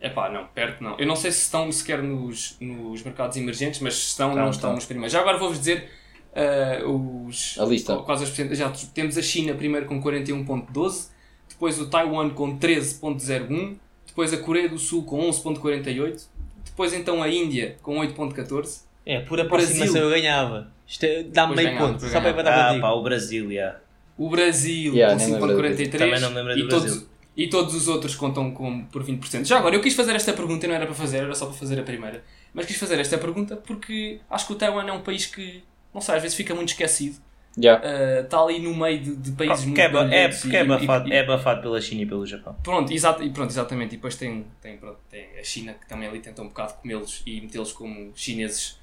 [0.00, 0.98] Epá, não, perto não.
[0.98, 4.50] Eu não sei se estão sequer nos, nos mercados emergentes, mas se estão, Estão, não
[4.50, 4.70] estão.
[4.70, 5.12] estão nos primeiros.
[5.12, 5.88] Já agora vou-vos dizer
[6.34, 7.96] ah, os, A lista.
[7.98, 11.10] quais as percent- Já temos a China primeiro com 41.12,
[11.48, 13.76] depois o Taiwan com 13.01,
[14.06, 16.26] depois a Coreia do Sul com 11.48,
[16.64, 18.80] depois então a Índia com 8.14.
[19.04, 19.46] É, por Brasil.
[19.46, 20.70] aproximação eu ganhava.
[20.86, 22.82] Isto é- dá-me meio ganhava, ponto, só para empatar Ah, contigo.
[22.82, 23.78] pá, o Brasil, yeah.
[24.18, 26.84] O Brasil Yeah, com nem lembro do 5.43 Também não me lembrei do e, todos,
[26.84, 27.08] Brasil.
[27.36, 29.44] e todos os outros contam com, por 20%.
[29.46, 31.54] Já agora, eu quis fazer esta pergunta e não era para fazer, era só para
[31.54, 32.22] fazer a primeira.
[32.52, 36.00] Mas quis fazer esta pergunta porque acho que o Taiwan é um país que, não
[36.00, 37.16] sei, às vezes fica muito esquecido.
[37.58, 37.82] Yeah.
[37.86, 40.60] Uh, está ali no meio de, de países Porque é, muito ba- é, porque é,
[40.60, 42.56] abafado, e- é abafado pela China e pelo Japão.
[42.62, 43.92] Pronto, exato, e pronto, exatamente.
[43.92, 47.22] E depois tem, tem, pronto, tem a China que também ali tenta um bocado comê-los
[47.26, 48.78] e metê-los como chineses.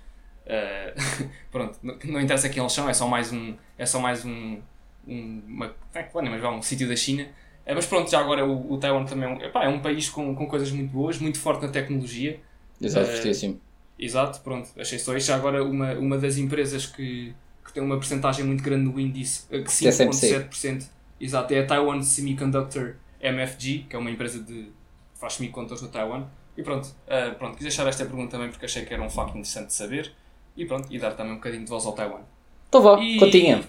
[0.50, 3.56] Uh, pronto, não, não interessa quem eles são, é só mais um.
[3.78, 4.60] É só mais um.
[5.08, 7.28] um uma, é, claro, mas vá, um sítio da China.
[7.66, 10.10] É, mas pronto, já agora o, o Taiwan também é um, epá, é um país
[10.10, 12.40] com, com coisas muito boas, muito forte na tecnologia.
[12.82, 13.62] Exato, fortíssimo.
[13.98, 15.28] Exato, pronto, achei só isto.
[15.28, 17.34] Já agora, uma, uma das empresas que,
[17.66, 20.48] que tem uma porcentagem muito grande no índice, que TSMC.
[20.50, 20.86] 5,7%,
[21.20, 24.72] exato, é a Taiwan Semiconductor MFG, que é uma empresa de
[25.14, 26.26] faz semicondutores no Taiwan.
[26.58, 29.32] E pronto, eh, pronto, quis deixar esta pergunta também porque achei que era um facto
[29.32, 30.12] interessante de saber.
[30.56, 32.22] E pronto, e dar também um bocadinho de voz ao Taiwan.
[32.68, 33.64] Então vá, E- continha.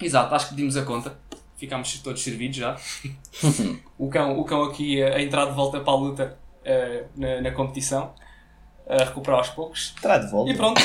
[0.00, 1.16] Exato, acho que pedimos a conta.
[1.56, 2.76] Ficámos todos servidos já.
[3.98, 7.50] o, cão, o cão aqui a, entrar de volta para a luta eh, na, na
[7.50, 8.12] competição,
[8.88, 9.94] a recuperar aos poucos.
[10.00, 10.52] Terá de volta.
[10.52, 10.80] E pronto.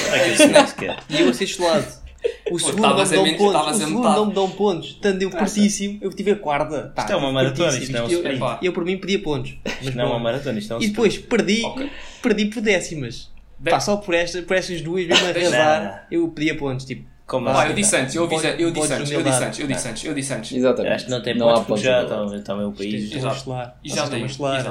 [0.67, 0.97] Sequer?
[1.09, 2.03] E eu assim lado.
[2.51, 3.45] O segundo não me dão pontos.
[3.47, 4.87] estavas O a segundo não me dão pontos.
[4.89, 6.91] Estando eu pertíssimo, eu tive a quarta.
[6.95, 8.35] Pá, Isto é uma maratona, isto não é um eu, sprint.
[8.37, 8.59] Epá.
[8.61, 9.57] eu por mim pedia pontos.
[9.65, 11.91] Mas Isto não é uma maratona, isto é um E depois perdi, Ok.
[12.21, 13.31] perdi por décimas.
[13.63, 16.85] De- Pá, só por, esta, por estas duas, mesmo a arrasar, eu pedia pontos.
[16.85, 19.67] Tipo, Como Ah, eu disse antes, eu disse, eu disse antes, eu disse antes, eu
[19.67, 20.51] disse antes, eu disse antes.
[20.57, 20.93] Exatamente.
[20.93, 22.05] Acho que não tem não há pontos já
[22.43, 23.11] também o país.
[23.15, 23.49] Exato.
[23.81, 24.05] E já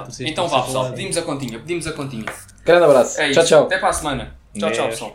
[0.05, 2.25] vocês Então vá pessoal, pedimos a continha, pedimos a continha.
[2.65, 3.21] Grande abraço.
[3.21, 3.63] É tchau, tchau.
[3.65, 4.35] Até para a semana.
[4.55, 5.11] Tchau, tchau pessoal.